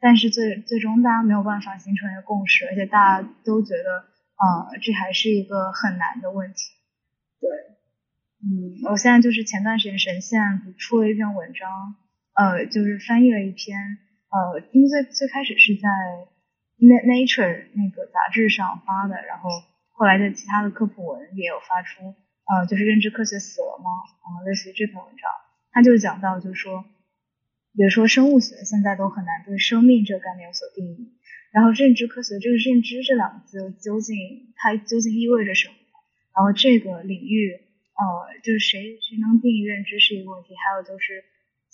[0.00, 4.10] 但是最最终大家没有办法形成一个共识，而且大家都觉得。
[4.34, 6.56] 呃，这还是一个很难的问题。
[7.40, 7.48] 对，
[8.44, 10.38] 嗯，我现在就是前段时间神仙
[10.76, 11.96] 出了一篇文章，
[12.34, 13.78] 呃，就是翻译了一篇，
[14.28, 15.88] 呃，因为最最开始是在
[16.78, 19.48] Nature 那个杂志上发的，然后
[19.92, 22.14] 后来在其他的科普文也有发出，
[22.44, 23.88] 呃，就是认知科学死了吗？
[24.20, 25.30] 啊，类似于这篇文章，
[25.72, 26.84] 他就讲到，就是说，
[27.72, 31.16] 比如说生物学现在都很难对生命这个概念有所定义。
[31.50, 34.16] 然后认知科学这个认知这两个字究竟
[34.56, 35.74] 它究竟意味着什么？
[36.36, 37.60] 然后这个领域
[37.94, 41.24] 呃就是谁谁能定义认知是一个问题，还有就是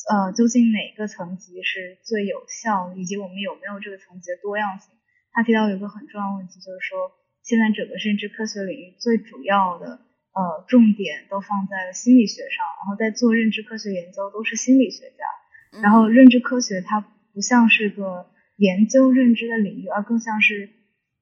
[0.08, 4.94] 呃究竟哪个层级是最有效，以及我们有没有这个层级的多样性？
[5.32, 7.12] 他提到有一个很重要的问题，就是说
[7.42, 10.00] 现在整个认知科学领域最主要的
[10.32, 17.00] 呃重点都放在了心理学上，然后在做认知科学研究都是心理学家，然后认知科学它
[17.32, 18.30] 不像是个。
[18.60, 20.68] 研究认知的领域，而更像是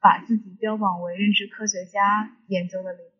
[0.00, 3.17] 把自己标榜为认知科学家研究的领域。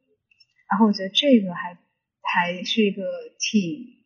[0.70, 1.76] 然后我觉得这个还
[2.22, 3.02] 还是一个
[3.38, 4.04] 挺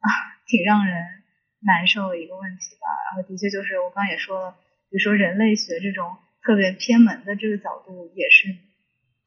[0.00, 0.08] 啊
[0.46, 1.22] 挺让人
[1.60, 2.86] 难受的一个问题吧。
[3.10, 4.52] 然后的确就是我刚也说了，
[4.90, 8.54] 比如说人类学这种特别偏门的这个角度也是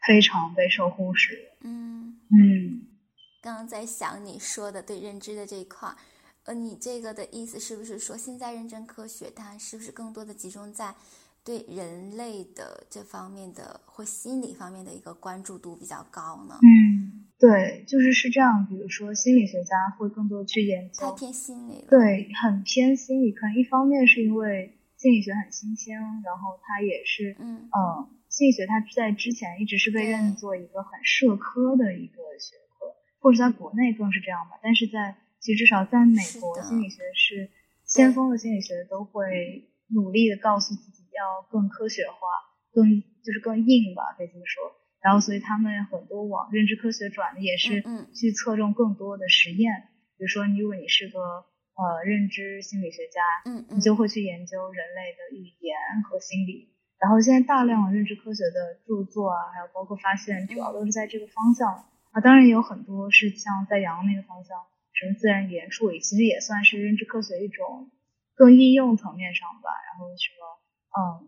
[0.06, 1.58] 非常备受忽视的。
[1.62, 2.88] 嗯嗯，
[3.42, 5.90] 刚刚在想你说的对认知的这一块，
[6.44, 10.94] 呃，你这个的意思是不是说现在认真科学它是不是更多的集中在
[11.46, 16.58] 对人类的这方面的或心理方面的一个关注度比较高呢？
[16.64, 18.66] 嗯，对，就是是这样。
[18.68, 21.88] 比如说心理学家会更多去研究，太偏心理了。
[21.88, 23.32] 对，很偏心理。
[23.32, 32.88] 可能一方面是因为心理学很新鲜，然后它也是，嗯嗯，心理学它在之前一直是被认作一个很社科的一个学科，
[33.20, 34.58] 或者在国内更是这样吧。
[34.64, 37.52] 但是在其实至少在美国，心理学是
[37.86, 40.95] 先锋的心理学都会努力的告诉自己。
[41.16, 42.18] 要更科学化，
[42.72, 44.76] 更就是更硬吧，可以这么说。
[45.02, 49.90] 然后，所以他们很多往认知科学转的也是去侧重更多的实验。
[50.18, 51.20] 比如说，如果你是个
[51.78, 55.78] 呃认知心理学家，嗯你就会去研究人类的语言
[56.10, 56.74] 和心理。
[56.98, 62.22] 然后，现在大量的认知科学的著作啊，还有包括发现，主要都是在这个方向啊。
[62.24, 64.58] 当然，也有很多是像在杨那个方向，
[64.94, 67.92] 什么自然语言处理，其实也算是认知科学一种
[68.34, 69.70] 更应用层面上吧。
[69.92, 70.55] 然后什么。
[70.96, 71.28] 嗯，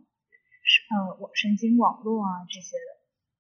[0.63, 2.89] 是呃，网神经网络啊这些的，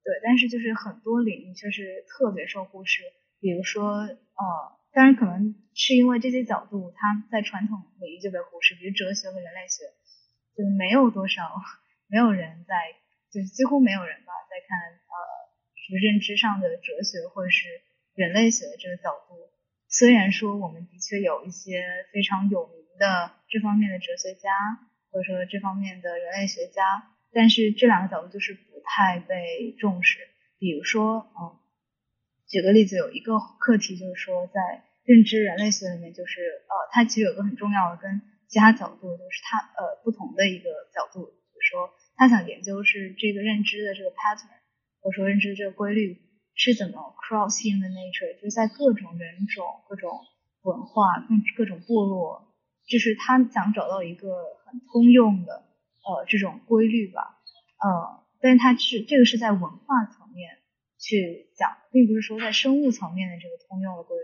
[0.03, 3.01] 对，但是就是很多领域确实特别受忽视，
[3.39, 4.43] 比如说呃，
[4.91, 9.87] 当然可能是因为这些角度它在传统领域就被忽视，比如哲学和人类学，
[10.55, 11.47] 就没有多少，
[12.07, 12.75] 没有人在，
[13.31, 15.15] 就是几乎没有人吧，在看呃，
[15.79, 17.67] 什么认知上的哲学或者是
[18.15, 19.35] 人类学的这个角度，
[19.87, 24.51] 虽然说我们的确有一些非常有名的这方面的哲学家。
[25.17, 30.19] 或者说这方面的人类学家，但是这两个角度就是不太被重视。
[30.59, 31.57] 比如说，嗯，
[32.45, 36.39] 举个例子，有一个课题就是说，在认知人类学里面，就是
[36.69, 44.53] 呃，它其实有个很重要的跟其他角度，就是它呃不同的一个角度，就是说，他想研究是这个认知的这个 pattern，
[45.01, 46.21] 或者说认知这个规律
[46.53, 50.11] 是怎么 cross human nature，就是在各种人种、各种
[50.61, 52.46] 文化、各各种部落。
[52.87, 55.65] 就是他想找到一个很通用的
[56.07, 57.37] 呃这种规律吧，
[57.83, 60.57] 呃，但是他是这个是在文化层面
[60.97, 64.23] 去讲，并不是说在生物层面的这个通用的规律。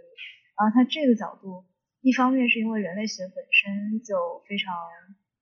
[0.56, 1.66] 然后他这个角度，
[2.00, 4.74] 一方面是因为人类学本身就非常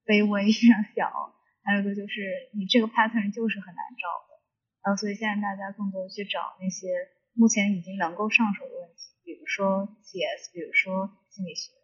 [0.05, 4.41] 卑微、 非常小，还有一个就是你这个 pattern 就是很难找的。
[4.83, 6.87] 然后所以现在大家更多去找那些
[7.33, 11.80] 目前已经能够上手的问题，比如说 CS，比如说心理学。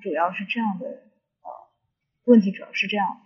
[0.00, 0.86] 主要是这样的，
[1.42, 1.50] 呃，
[2.24, 3.20] 问题主要是这样。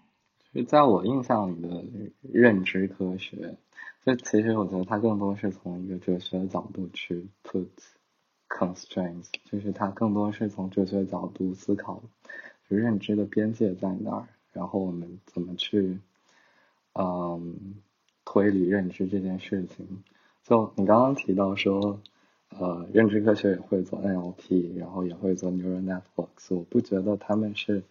[0.53, 1.85] 就在我印象里的
[2.21, 3.57] 认知科学，
[4.05, 7.69] 就其实我觉得它更多是从一个哲学的角度去 put
[8.49, 12.03] constraints，就是它更多是从哲学角度思考，
[12.69, 15.99] 就认知的边界在哪儿，然后我们怎么去，
[16.93, 17.75] 嗯，
[18.25, 20.05] 推理认知这件事情。
[20.43, 22.01] 就你刚刚提到说。
[22.59, 26.55] 呃，认知科学也会做 NLP，然后也会做 neural networks。
[26.55, 27.83] 我不觉得他们是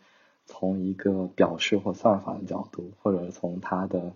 [0.46, 4.14] 从一个表示或算法的角度，或者从它的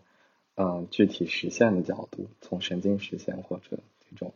[0.55, 3.79] 呃具体实现的角度，从神经实现或者
[4.09, 4.33] 这种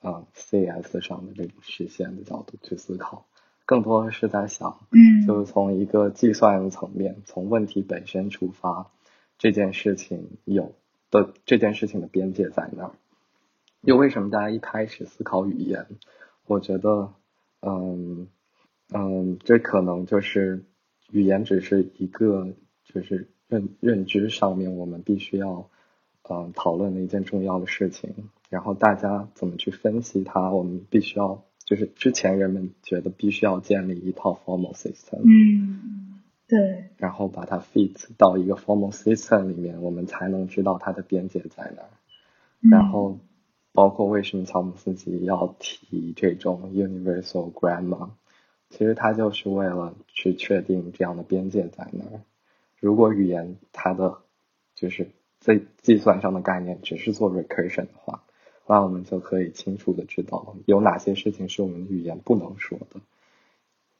[0.00, 3.24] 呃 CS 上的这种实现的角度去思考，
[3.64, 8.90] 更多的是在想，嗯，就是从一个计算层面，从问题本身出发，
[9.38, 10.72] 这件事情有
[11.10, 12.92] 的这件事情的边界在哪儿。
[13.82, 15.86] 又为什么大家一开始思考语言？
[16.46, 17.12] 我觉得，
[17.60, 18.26] 嗯
[18.92, 20.64] 嗯，这可能就是
[21.12, 22.54] 语言只是一个，
[22.84, 25.70] 就是认认知上面我们必须要
[26.28, 28.30] 嗯讨论的一件重要的事情。
[28.50, 30.50] 然后大家怎么去分析它？
[30.50, 41.90] 我们必须要，就是之前人们觉得必须要建立一套 formal system，嗯，对，然后把它 fit 到一个 formal system 里面，我们才能知道它的边界在哪儿，
[42.70, 43.18] 然后。
[43.72, 48.10] 包括为什么乔姆斯基要提这种 universal grammar，
[48.70, 52.20] 其实他就是为了去确定这样的边界在哪儿。
[52.80, 54.18] 如果语言它的
[54.74, 55.10] 就是
[55.40, 58.22] 在计算上的概念只是做 recursion 的话，
[58.66, 63.00] 那我们就可以清楚的知道有哪些事情是我们语言不能说的，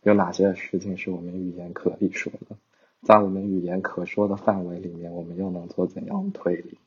[0.02, 2.56] 有哪些事情是我们语言可以说的，
[3.02, 6.78] 在我们语言可说的范围里面，我们又能做怎样的推理？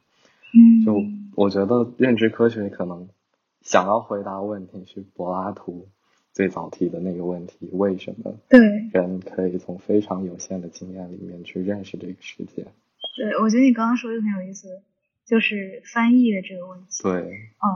[0.54, 0.94] 嗯，就
[1.36, 3.10] 我觉得认知科学可能
[3.62, 5.90] 想要回答问题是柏拉图
[6.34, 8.60] 最早提的那个问题：为什么对
[8.92, 12.68] 人可以从非常有限的经验里面去认识这个世界？
[13.18, 14.82] 对，我觉得你刚刚说的很有意思，
[15.26, 17.04] 就是翻译的这个问题。
[17.04, 17.68] 对，嗯，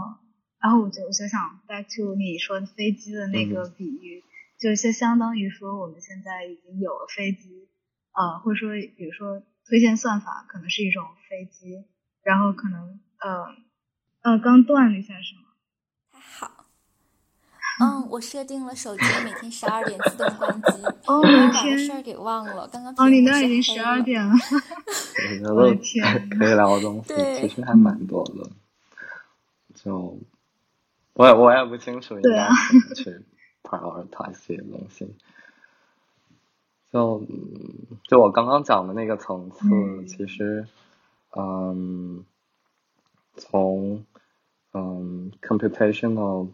[0.60, 4.24] 然后我就我就想 back to 你说飞机的那个比喻，
[4.60, 7.68] 就是相当于说我们现在已经有了飞机，
[8.12, 11.86] 啊，或者说比如说推荐算法可能是一种飞机。
[12.26, 13.56] 然后可能呃
[14.22, 15.42] 呃刚断了一下是吗？
[16.12, 16.66] 还好，
[17.82, 20.86] 嗯，我设定了手机每天十二点自动关机。
[21.08, 21.80] 哦，我的天！
[21.80, 24.34] 事儿给忘了，刚刚哦，你那已经十二点了。
[25.56, 28.48] 我的天，可以聊的东西其实还蛮多的。
[29.74, 30.20] 就
[31.14, 33.26] 我也我也不清楚应该怎么去
[33.64, 35.16] prioritize 这些东西。
[36.92, 37.24] 就
[38.04, 40.66] 就我刚刚讲的那个层次，其实，
[41.36, 42.24] 嗯，
[43.38, 44.06] 从
[44.74, 46.50] 嗯 computational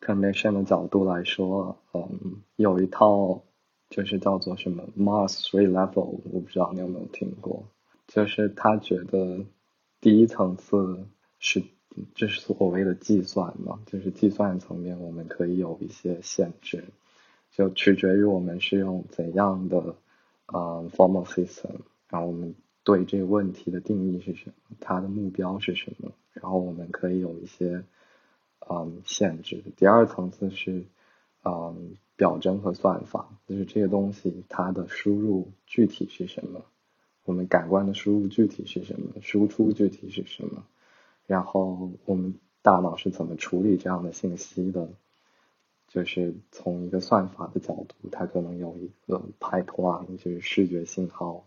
[0.00, 3.42] connection 的角度来说，嗯，有一套
[3.90, 7.64] 就是叫做什么 Mars Three Level，我不知道你有没有听过，
[8.06, 9.44] 就是他觉得
[10.00, 11.06] 第一层次
[11.38, 11.62] 是
[12.14, 16.84] 就是所谓的计算嘛，就是计算层面我们可以有一些限制。
[17.50, 19.94] 就取决于我们是用怎样的
[20.46, 22.54] 嗯 formal system，然后我们
[22.84, 27.84] 对这个问题的定义是什么，它的目标是什么，然后我们可以有一些
[28.68, 29.62] 嗯限制。
[29.76, 30.84] 第二层次是
[31.44, 36.64] 嗯表征和算法，就是这个东西它的输入具体是什么，
[37.24, 40.64] 我们感官的输入具体是什么，输出具体是什么，
[41.26, 44.88] 然后我们大脑是怎么处理这样的信息的。
[45.88, 51.44] 就是从一个算法的角度，它可能有一个 pipeline，就是视觉信号，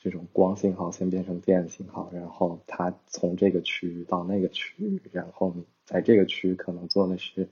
[0.00, 7.48] 这种光信号先变成电信号，然后它从这个区域到那个区域，然后你在这个区域可能做的是，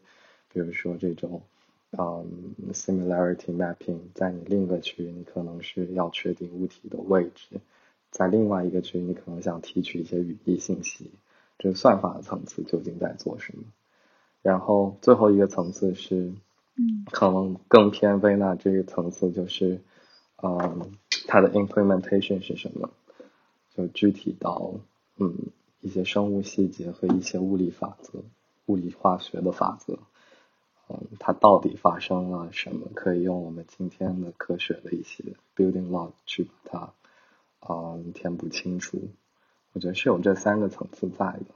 [0.53, 1.43] 比如说这种，
[1.91, 7.61] 嗯，similarity mapping，在你另一个区域，你可能是要确定物体的位置，
[8.11, 11.11] 在另外一个区域，你可能想提取一些语义信息，
[11.59, 13.65] 这个算法的层次究竟在做什么？
[14.41, 16.33] 然后最后一个层次是，
[16.77, 19.83] 嗯，可能更偏微纳这个层次就是，
[20.43, 20.93] 嗯，
[21.29, 22.91] 它的 implementation 是什么？
[23.77, 24.73] 就具体到
[25.19, 25.33] 嗯
[25.81, 28.25] 一些生物细节和一些物理法则、
[28.67, 30.01] 物理化学的法则，
[30.89, 32.89] 嗯，它到底发生了什么？
[32.95, 36.93] 可以用我们今天的科学的一些 building law 去把
[37.61, 38.99] 它嗯填补清楚。
[39.75, 41.55] 我觉得是有这三个层次在的，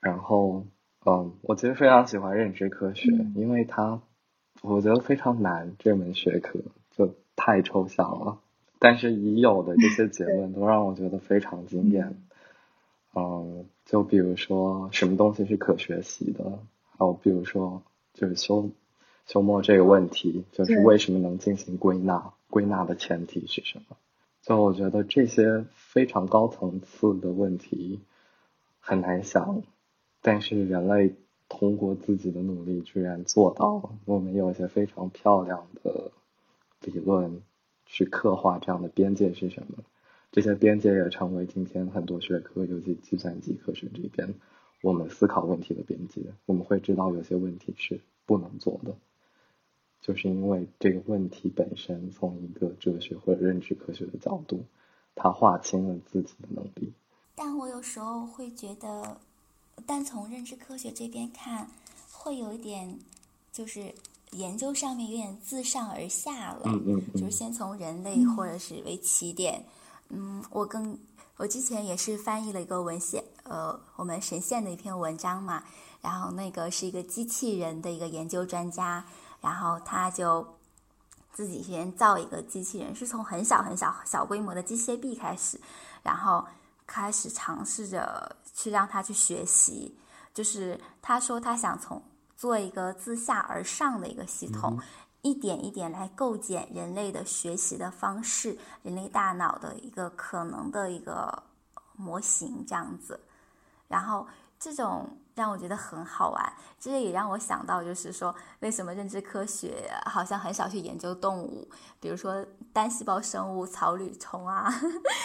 [0.00, 0.64] 然后。
[1.04, 4.00] 嗯，我其实非常喜欢认知科学，因为它
[4.60, 6.60] 我觉得非常难，这门学科
[6.92, 8.38] 就太抽象了。
[8.84, 12.20] 但是已有的这些结论都让我觉得非常惊艳。
[13.14, 16.58] 嗯，就比如说什么东西是可学习的，
[16.98, 17.80] 还有比如说
[18.12, 18.70] 就是休
[19.26, 22.32] 休谟这个问题，就是为什么能进行归纳？
[22.50, 23.96] 归纳的前提是什么？
[24.42, 28.00] 就我觉得这些非常高层次的问题
[28.80, 29.62] 很难想。
[30.20, 31.14] 但是人类
[31.48, 33.90] 通过自己的努力，居然做到了。
[34.06, 36.10] 我们有一些非常漂亮的
[36.80, 37.42] 理论
[37.92, 39.84] 去刻画这样的边界是什么。
[40.30, 44.34] 这些边界也成为今天很多学科，尤其计算机科学这边，
[44.80, 46.22] 我们思考问题的边界。
[46.46, 48.96] 我们会知道有些问题是不能做的，
[50.00, 54.64] 就是因为这个问题本身从一个哲学或者认知科学的角度，
[55.14, 56.94] 它划清了自己的能力。
[57.34, 59.18] 但我有时候会觉得。
[59.86, 61.66] 但从认知科学这边看，
[62.12, 62.98] 会有一点，
[63.50, 63.92] 就是
[64.32, 66.62] 研究上面有点自上而下了。
[66.64, 67.12] 嗯嗯。
[67.14, 69.64] 就是先从人类或者是为起点。
[70.10, 70.98] 嗯，我更
[71.38, 75.64] 我之前也是翻译了一个文献，呃，我们神仙的一篇文章嘛。
[76.02, 79.04] 然后那个是一个机器人的一个研究专家，
[79.40, 80.46] 然后他就
[81.32, 85.58] 自己先造一个机器人，是从很小很小小规模的机械臂开始，
[86.02, 86.44] 然后
[86.86, 88.36] 开始尝试着。
[88.54, 89.96] 去让他去学习，
[90.34, 92.00] 就是他说他想从
[92.36, 94.80] 做一个自下而上的一个系统，
[95.22, 101.44] 一点一点来构建人类的学习的方式，人类大脑的一个可能的一个
[101.96, 103.20] 模型这样子。
[103.88, 104.26] 然后
[104.58, 111.68] 这种让我觉得很好玩，这也让我想到，就是说为什么认知科学好像很少去研究动物，
[112.00, 114.72] 比如说单细胞生物、草履虫啊，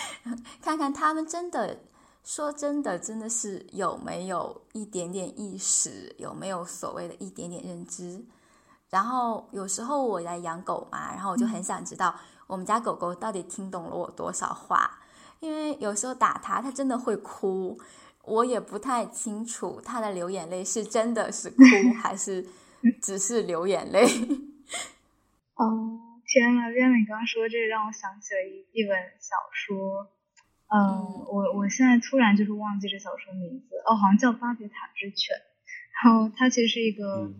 [0.61, 1.79] 看看他们真的。
[2.27, 8.25] 说真的，真的是有没有一点点意识，有没有所谓的一点点认知？
[8.89, 12.13] 然后有时候我来养狗嘛，然后我就很想知道
[12.45, 14.99] 我们家狗狗到底听懂了我多少话，
[15.39, 17.79] 因为有时候打它，它真的会哭，
[18.25, 21.63] 我也不太清楚它的流眼泪是真的是哭
[22.03, 22.45] 还是
[23.01, 24.03] 只是流眼泪。
[25.55, 30.09] 哦，天呐，边你刚刚说这，让我想起了一一本小说。
[30.67, 35.35] 嗯，我我现在突然就是忘记这小说名字哦，好像叫《巴别塔之犬》。
[36.03, 37.31] 然后它其实是一个，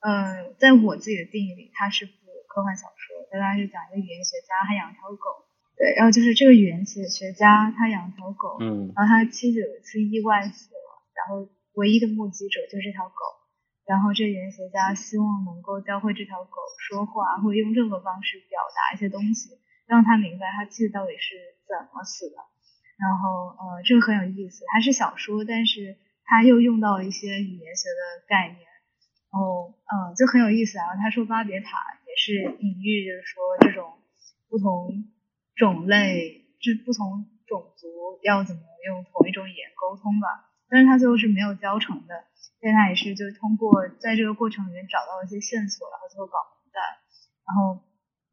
[0.00, 2.12] 呃，在我自己的定义里，它是部
[2.46, 3.14] 科幻小说。
[3.32, 5.48] 大概是讲一个语言学家，他养条狗。
[5.74, 10.88] 对，然后就是这个语言学学家他养条狗，嗯，然后他妻子有一次意外死了，
[11.18, 13.42] 然后唯一的目击者就是这条狗。
[13.84, 21.34] 然后这语言学家希望能够教会这条狗说话，或用任何方式表达一些东西，让他明白他妻子到底是
[21.66, 22.36] 怎么死的。
[22.98, 28.60] 然后呃，这个很有意思，它是小说，但是它又用到了一些语言学的概念。
[29.32, 30.94] 然后嗯，就很有意思啊。
[30.96, 33.98] 他说巴别塔也是隐喻，就是说这种
[34.48, 35.10] 不同
[35.56, 37.88] 种类，就不同种族
[38.22, 40.54] 要怎么用同一种语言沟通吧。
[40.68, 42.24] 但是他最后是没有教成的。
[42.60, 46.80] 但他也是，就通过在这个过程里面找到一些线索，然后最后搞明白。
[47.44, 47.84] 然后，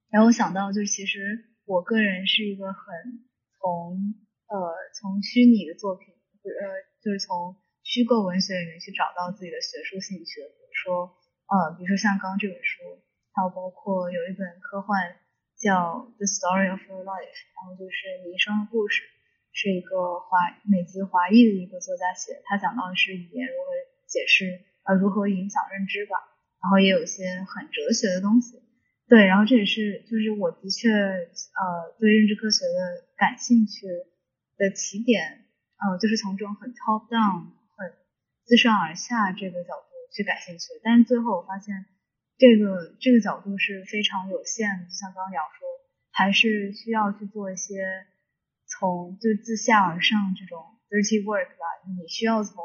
[0.10, 3.28] 然后我想到，就是其实我个人是一个很
[3.60, 4.16] 从
[4.52, 6.12] 呃从虚拟的作品，
[6.44, 6.68] 呃
[7.00, 7.56] 就是从
[7.88, 10.44] 虚构文学里面去找到自己的学术兴趣。
[10.44, 11.16] 比如说，
[11.48, 13.00] 呃，比如说像刚刚这本书，
[13.32, 15.16] 还有包括有一本科幻
[15.56, 17.96] 叫《The Story of Your Life》，然后就是
[18.28, 19.08] 你一生的故事，
[19.56, 23.72] 是一个华美籍华裔的一个作家写，他讲到的是语言如何。
[24.12, 26.20] 解释呃如何影响认知吧，
[26.62, 28.62] 然后也有一些很哲学的东西，
[29.08, 33.88] 对，然后这也是就是我的确呃对认知科学的感兴趣
[34.62, 35.50] 的起点，
[35.82, 37.98] 呃就是从这种很 top down 很
[38.46, 41.74] 自上而下这个角度去感兴趣，但是最后我发现
[42.38, 45.66] 这个这个角度是非常有限的，就像刚刚杨说，
[46.12, 48.06] 还是需要去做一些
[48.70, 52.62] 从就自下而上这种 dirty work 吧，你需要从。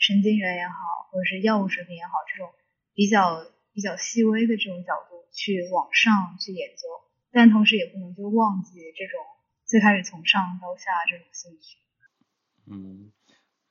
[0.00, 0.72] 神经元也好，
[1.12, 2.48] 或者是药物水平也好，这种
[2.94, 3.44] 比较
[3.74, 6.88] 比较细微的这种角度去往上去研究，
[7.30, 9.20] 但同时也不能就忘记这种
[9.70, 11.78] 最开始从上到下这种兴趣。
[12.66, 13.12] 嗯，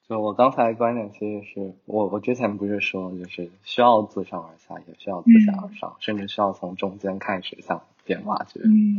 [0.07, 8.61] 就我刚才观点其实是我我之前不是说就是需要自上而下，也需要自下而上，甚至需要从中间开始向变挖掘。
[8.63, 8.97] 嗯，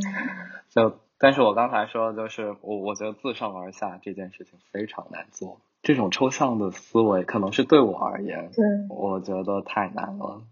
[0.69, 5.59] 就但是我刚才说就是我我觉得自上而下这件事情非常难做。
[5.83, 10.43] 这种抽象的思维可能是对我而言，对，我觉得太难了。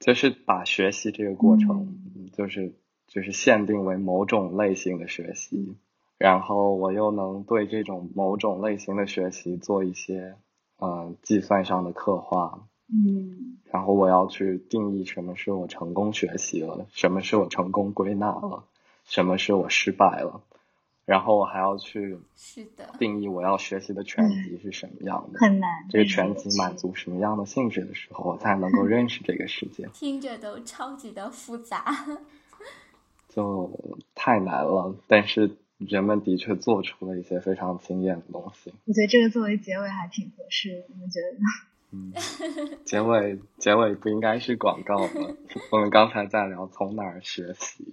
[0.00, 1.96] 就是把学习这个过程，
[2.34, 2.74] 就是
[3.08, 5.76] 就是限定为某种类型的学习，
[6.18, 10.36] 然后我又能对这种某种类型的学习做一些
[10.80, 18.64] 嗯计算上的刻画，嗯，然后我要去定义什么是我成功学习了，什么是我成功归纳了，
[19.04, 20.42] 什么是我失败了。
[21.06, 25.86] 然后我还要去是的定义我要学习的全集是什么样的，很难。
[25.90, 29.86] 这个全集满足什么样的性质的时候，我才能够 认识这个世界。
[29.92, 31.94] 听着都超级的复杂，
[33.34, 34.94] 就太难了。
[35.08, 38.72] 但是人们的确做出了一些非常惊艳的东西。
[38.86, 41.44] 我觉得这个作为结尾还挺合适，你们觉得呢？
[41.96, 42.12] 嗯，
[42.84, 45.28] 结尾结尾不应该是广告吗？
[45.70, 47.84] 我们刚才在聊从哪儿学习。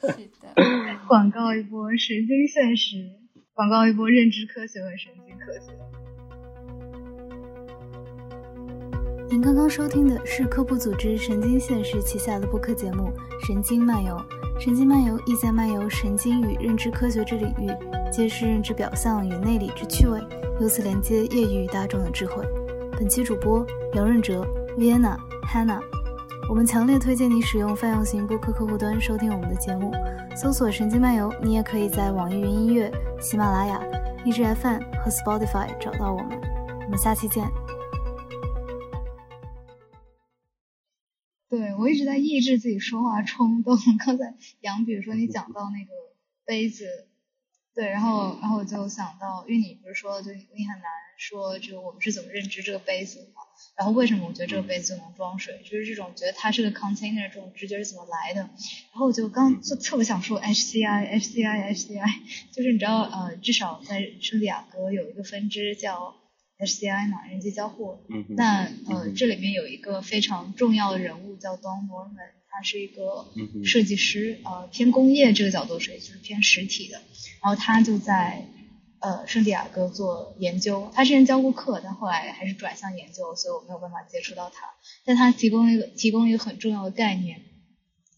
[0.00, 0.08] 是
[0.40, 0.54] 的，
[1.06, 3.10] 广告一波神经现实，
[3.54, 5.72] 广告一波认知科学和神经科学。
[9.28, 13.12] 您刚刚收听的是科普组织神经现实旗下的播客节目
[13.46, 14.16] 《神经漫游》。
[14.58, 17.70] 神经漫游意在漫游神经与认知科学之领域，
[18.10, 20.18] 揭示认知表象与内里之趣味，
[20.60, 22.42] 由此连接业余与大众的智慧。
[22.92, 24.46] 本期主播姚润哲、
[24.78, 25.16] Vienna、
[25.46, 25.80] Hannah，
[26.48, 29.92] 我们强烈推荐你使用泛用型播客客户端收听我们的节目，
[30.34, 31.30] 搜索“神经漫游”。
[31.42, 33.78] 你也可以在网易云音乐、喜马拉雅、
[34.24, 36.40] 荔枝 FM 和 Spotify 找到我们。
[36.86, 37.44] 我们下期见。
[41.58, 43.76] 对我一直在抑制自己说话冲动。
[44.04, 45.90] 刚才杨，比如说你讲到那个
[46.44, 47.06] 杯子，
[47.74, 50.90] 对，然后然后我就想到，因为你不是说就你很难。
[51.18, 53.32] 说就我们是怎么认知这个杯子的，
[53.74, 58.40] 然后为什么我觉得这个杯子就能装水，就是这种觉得它是个 container 这种直觉是怎么来的。
[58.42, 58.50] 然
[58.92, 62.20] 后我就刚就特别想说 HCI HCI HCI，
[62.52, 66.14] 就是你知道呃至少在圣地亚哥有一个分支叫
[66.58, 67.98] HCI 嘛，人机交互。
[68.36, 73.26] 那呃这里面有一个非常重要的人物叫 Don Norman，他是一个
[73.64, 77.02] 设计师，呃偏工业这个角度是就是偏实体的，
[77.42, 78.46] 然后他就在。
[78.98, 84.70] 呃，圣地亚哥做研究，他之前教过课，但后来还是转向研究，所以我没有办法接触到他。
[85.04, 87.42] 但他提供一个提供一个很重要的概念，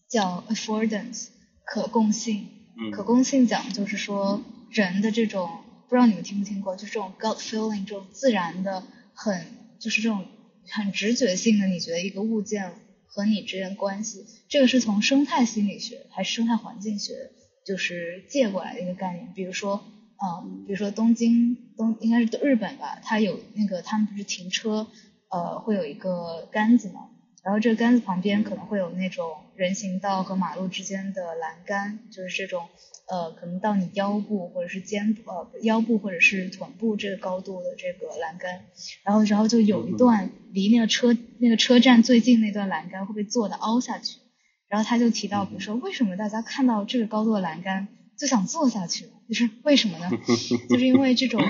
[0.07, 1.27] 叫 affordance，
[1.65, 2.47] 可供性。
[2.93, 4.41] 可供性讲就是说
[4.71, 5.49] 人的这种，
[5.89, 8.83] 不知道你们听没听过，就这种 gut feeling，这种自然的
[9.13, 9.45] 很，
[9.79, 10.25] 就是这种
[10.69, 12.71] 很直觉性的，你觉得一个物件
[13.05, 17.31] 和你之间关系，这个是从生态心理学还是生态环境学，
[17.65, 19.83] 就是借过来的一个概念，比如说。
[20.21, 24.85] 嗯，比如说东京东应该是日本吧，它有那个他们不是停车，
[25.29, 27.09] 呃，会有一个杆子嘛，
[27.41, 32.67] 然后这个杆子旁边可能会有那种人行道和马路之间的栏杆，就是这种
[33.09, 38.65] 呃，可能到你腰部或者是肩部呃腰部或者是臀部这个高度的这个栏杆，
[39.03, 44.19] 然后然后就有一段离那个车那个车站最近那段栏杆会被坐的凹下去，
[44.67, 50.09] 然后他就提到，比如说为什么大家看到这个高度的栏杆就想坐下去，就是为什么呢？
[50.69, 51.41] 就是因为这种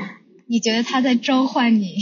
[0.48, 1.98] 你觉得他在召唤你，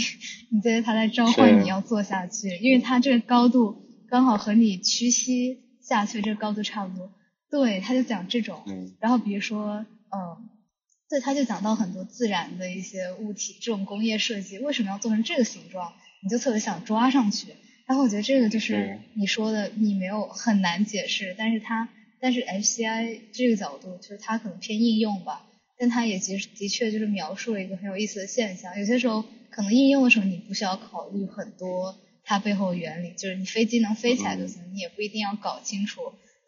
[0.52, 3.76] 你觉得他在召唤你要坐下去，因为他这个高度
[4.08, 7.12] 刚好和你屈膝下去这个高度差不多。
[7.50, 8.64] 对，他就讲这种，
[9.00, 10.50] 然后比如说，嗯，
[11.10, 17.56] 对，他就讲到很多自然的一些物体，这种工业设计为什么要做成这个形状，你就特别想抓上去。
[17.86, 21.88] 然后我觉得这个就是你说的，你没有很难解释，但是它，
[22.20, 25.46] 但是 HCI 这个角度就是它可能偏应用吧，
[25.78, 28.78] 但它也的的确就是描述了一个很有意思的现象。
[28.78, 31.96] 有些时候可能应用的时候你不需要考虑很多
[32.26, 36.02] 它背后的原理，就是你飞机能飞起来就行，你也不一定要搞清楚。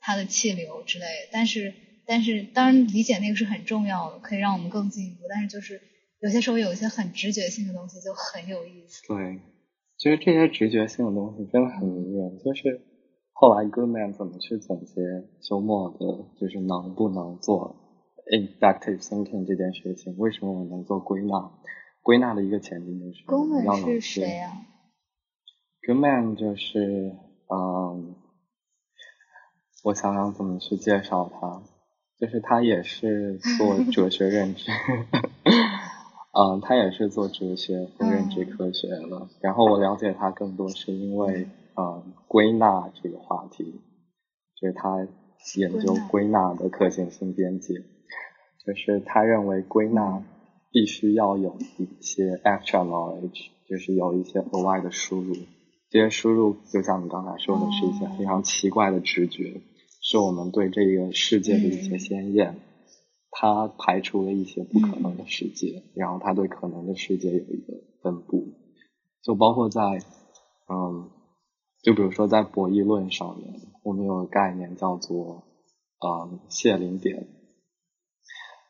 [0.09, 1.71] 它的气流之类，但是
[2.07, 5.27] 但是当然理解那个是很重要的，可以让我们更进一步。
[5.29, 5.79] 但是就是
[6.19, 9.03] 有些时候有一些很直觉性的东西就很有意思。
[9.07, 9.39] 对，
[9.99, 12.39] 其实这些直觉性的东西真的很迷人。
[12.43, 12.81] 就是
[13.33, 14.95] 后来 Goodman 怎么去总结
[15.47, 17.75] 休谟的，就是能不能做
[18.31, 20.17] inductive thinking 这件事情？
[20.17, 21.51] 为什么我能做归纳？
[22.01, 24.65] 归纳的一个前提就是 Goodman 是谁啊
[25.87, 27.15] ？Goodman 就是
[27.53, 28.15] 嗯。
[29.83, 31.61] 我想想怎么去介绍他，
[32.19, 34.71] 就是他也是做 哲学认知，
[36.37, 39.27] 嗯，他也是做哲学和认知科学的。
[39.41, 41.47] 然后我了解他更多是因为，
[41.77, 43.81] 嗯，归纳这个话题，
[44.59, 45.07] 就是他
[45.55, 46.53] 研究归纳。
[46.53, 47.75] 的可行性边界，
[48.65, 50.21] 就是他认为归纳
[50.71, 55.35] 必须要有一些 extra knowledge，就是有一些额外的输入。
[55.89, 59.61] 这些输入就像你刚才说的，是一些非常奇怪的直觉，
[60.09, 62.59] 是我们对这个世界的一些先验。
[63.29, 68.55] 它排除了一些不可能的世界，然后它对可能的世界有一个分布。
[69.21, 69.81] 就包括在，
[70.67, 71.11] 嗯，
[71.83, 73.53] 就比如说在博弈论上面，
[73.83, 75.43] 我们有个概念叫做，
[75.99, 77.27] 嗯，谢灵点。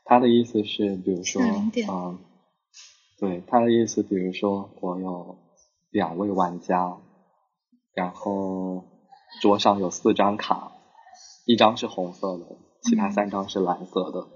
[0.03, 2.19] 他的意思是，比如说，嗯，
[3.17, 5.37] 对，他的意思，比如说我有
[5.89, 6.97] 两位玩家。
[7.93, 8.83] 然后
[9.41, 10.73] 桌上有四张卡，
[11.49, 12.45] 一张是红色的，
[12.83, 14.27] 其他三张是蓝色的，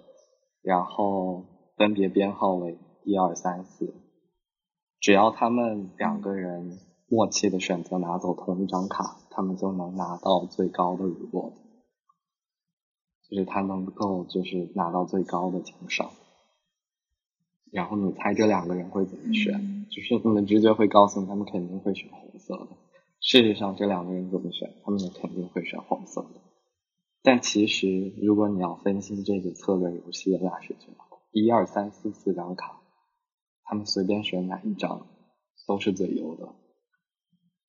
[0.64, 1.46] 然后
[1.78, 3.94] 分别编号为一二三四。
[5.00, 11.54] 只要他们两个人默契的选择拿走同一张卡，他们就能拿到最高的 reward，
[13.30, 16.10] 就是他能够就是拿到最高的奖赏。
[17.72, 19.86] 然后你猜这两个人会怎么选？
[19.92, 22.70] 就是 你的直觉会告诉你，他们肯定会选红色的。
[23.20, 26.42] 事实上，这两个人怎么选，他们也肯定会选红色的。
[27.26, 30.88] 但其实，如果你要分析这个策略游戏的大视角，
[31.32, 32.82] 一二三四四张卡，
[33.64, 35.08] 他们随便选哪一张
[35.66, 36.54] 都是最优的，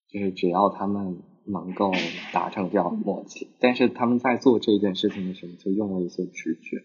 [0.09, 1.93] 就是只要他们能够
[2.33, 3.47] 达成这样的默契。
[3.61, 6.83] 但是他们在做这件事情的时候，就用了一些直觉，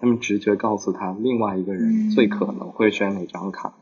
[0.00, 3.78] 他们直觉告诉他另外一个人最可能会选哪张卡，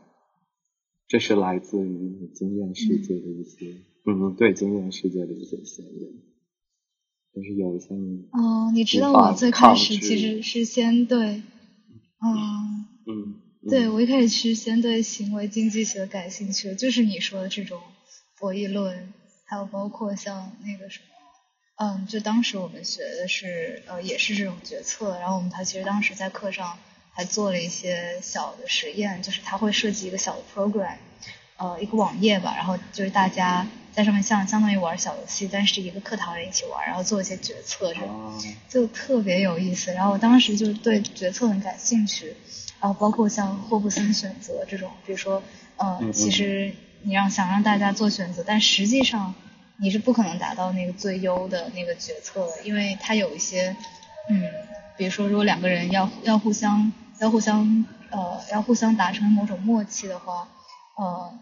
[1.07, 3.77] 这是来自于你经验世界的一些。
[4.05, 6.11] 嗯，对经验世界的一些先验，
[7.35, 7.87] 就是有一些
[8.31, 11.43] 哦，你知道我最开始其实是先对，
[12.21, 13.35] 嗯嗯，
[13.69, 17.81] 对我一开始是先对行为经济学感兴趣的，就是你说的这种
[18.39, 19.11] 博弈论，
[19.45, 20.99] 还有包括像那个什
[21.77, 26.77] 么，嗯，就当时我们学的是呃也是这种决策，然后我们他其实当时在课上
[27.11, 30.95] 还做了一些小的实验，就是他会设计一个小的 program，
[31.57, 33.67] 呃一个网页吧，然后就是大家。
[33.95, 39.93] 在上面像相当于玩小游戏，但是一个课堂人一起玩，然后做一些决策，这种就特别有意思。
[39.93, 42.35] 然后我当时就对决策很感兴趣，
[42.81, 45.41] 然后包括像霍布森选择这种，比如说，
[45.77, 46.73] 嗯，其实
[47.03, 49.33] 你让想让大家做选择，但实际上
[49.77, 53.77] 你是不可能达到那个最优的那个决策的，因为它有一些，
[54.27, 54.43] 嗯，
[54.97, 56.91] 比如说如果两个人要要互相
[57.21, 60.49] 要互相呃要互相达成某种默契的话，
[60.97, 61.33] 呃。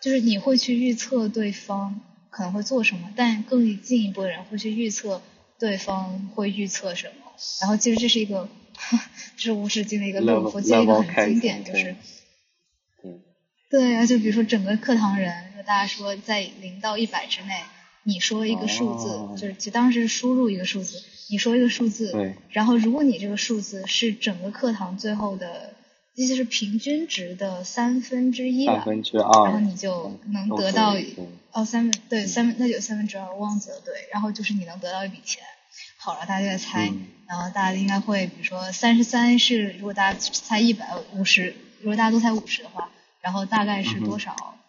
[0.00, 2.00] 就是你会去预测对方
[2.30, 5.22] 可能会做什么，但更进一步的人会去预测
[5.58, 7.32] 对方会预测什么。
[7.60, 8.48] 然后其实这是一个，
[9.36, 10.42] 这是无止境的一个论。
[10.42, 11.96] 我记得一个很经典，就是，
[13.70, 15.32] 对啊，就比如说整个课堂人，
[15.66, 17.62] 大家说在零到一百之内，
[18.02, 22.12] 你说一个数字，就是就当时输入一个数字，你说一个数字，
[22.50, 25.74] 然后如果你这个数字是整个课堂最后的。
[26.16, 28.84] 这就是平均值的三分之一吧，
[29.44, 30.94] 然后你就能得到
[31.52, 35.42] 哦三分对三分那就三分之二，我忘记了对，然后就是你能得到一笔钱。
[35.96, 36.92] 好了，大家就在猜，
[37.26, 44.34] 然后大家应该会，比如说三十三是，如果大家猜一百五十，如果大家都猜五十的话，然后大概是多少？
[44.34, 44.63] 比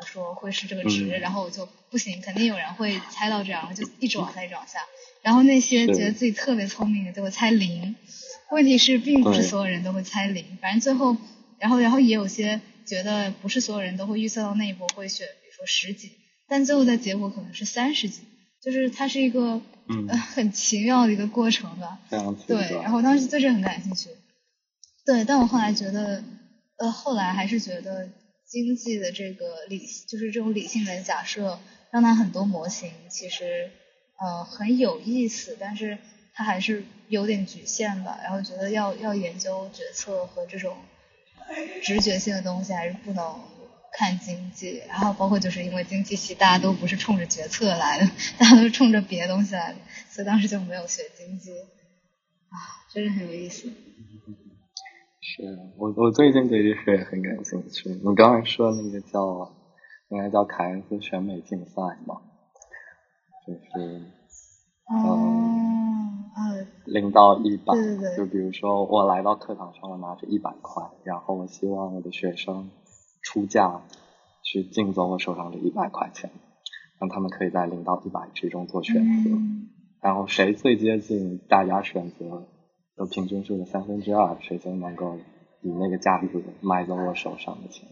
[0.00, 4.80] 如说会是这个值，然后我就不行，肯定有人会猜到这样，就一直往下，一直往下。
[5.22, 7.96] 然后那些觉得自己特别聪明的就会猜零，
[8.50, 11.16] 问题是并不是所有人都会猜零，反正最后，
[11.58, 16.12] 然后然后也有些觉得不是所有人都会预测到那一波会选，比如说十几，
[16.46, 18.22] 但最后的结果可能是三十几，
[18.62, 19.60] 就是它是一个
[20.34, 21.98] 很奇妙的一个过程吧。
[22.46, 24.10] 对，然后当时对这很感兴趣，
[25.04, 26.22] 对，但我后来觉得，
[26.76, 28.08] 呃，后来还是觉得
[28.48, 31.60] 经济的这个理，就是这种理性的假设，
[31.90, 33.70] 让它很多模型其实。
[34.20, 35.96] 呃，很有意思，但是
[36.34, 38.18] 它还是有点局限吧。
[38.20, 40.76] 然后觉得要要研究决策和这种
[41.84, 43.40] 直觉性的东西，还是不能
[43.92, 44.82] 看经济。
[44.88, 49.78] 然后包括就是因为经济系大家都不是冲着决策来的，大家都是冲着别的东西来的，
[50.10, 51.52] 所以当时就没有学经济。
[51.52, 52.58] 啊，
[52.92, 53.72] 真是很有意思。
[55.38, 57.90] 是我我最近对这个也很感兴趣。
[57.90, 59.52] 你刚才说那个叫
[60.08, 62.16] 应该叫凯恩斯选美竞赛嘛？
[63.46, 64.02] 就是，
[64.90, 67.72] 嗯，零到一百，
[68.16, 72.72] 就比如说我来到课堂上，我拿着一百块，然后我希望我的学生
[73.22, 73.82] 出价
[74.42, 76.32] 去竞走我手上的一百块钱，
[76.98, 79.30] 让他们可以在零到一百之中做选择，
[80.02, 82.48] 然后谁最接近大家选择
[82.98, 85.16] 的平均数的三分之二，谁就能够
[85.62, 86.26] 以那个价格
[86.60, 87.88] 买走我手上的钱。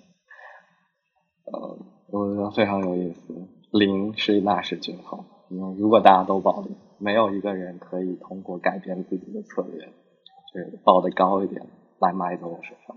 [1.45, 1.79] 呃，
[2.09, 5.25] 我觉得非常有意思，零是那是绝后。
[5.49, 11.65] 嗯，如果大家都报零，没有一个人可以通过改变自己的策略，就是报的高一点
[12.01, 12.97] 来买走我手上，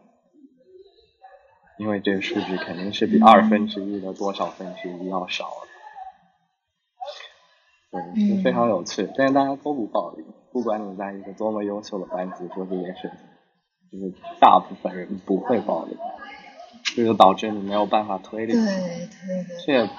[1.78, 5.46] 因为这个数据肯定是比二分之一的多少分之一要少
[7.92, 9.08] 的，对，非常有趣。
[9.16, 13.10] 但是大家都不报零，不管你在一个多么优秀的班级做这件事
[13.92, 15.98] 情，就是大部分人不会暴力，
[16.96, 18.54] 这就导致你没有办法推理。
[18.54, 19.66] 对对对。
[19.66, 19.90] 这也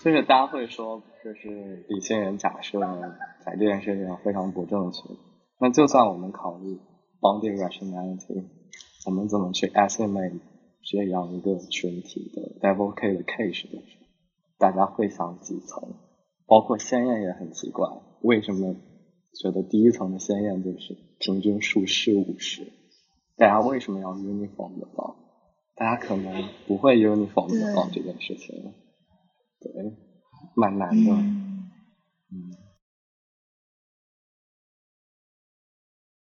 [0.00, 1.02] 就是大家会说。
[1.24, 2.80] 就是理性人假设
[3.46, 5.04] 在这件事情上非常不正确。
[5.60, 6.80] 那就算我们考虑
[7.20, 8.42] bounded rationality，
[9.06, 10.40] 我们怎么去 estimate
[10.82, 14.06] 这样一个群体的 double K 的 case 的时候，
[14.58, 15.94] 大家会想几层？
[16.48, 17.88] 包括鲜艳也很奇怪，
[18.22, 18.74] 为什么
[19.34, 22.72] 觉得第一层的鲜艳就是平均数是五十？
[23.36, 25.16] 大家为什么要 uniform 的报？
[25.74, 28.74] 大家可能不会 uniform 的报这件事情。
[29.60, 29.96] 对。
[30.54, 31.12] 蛮难的。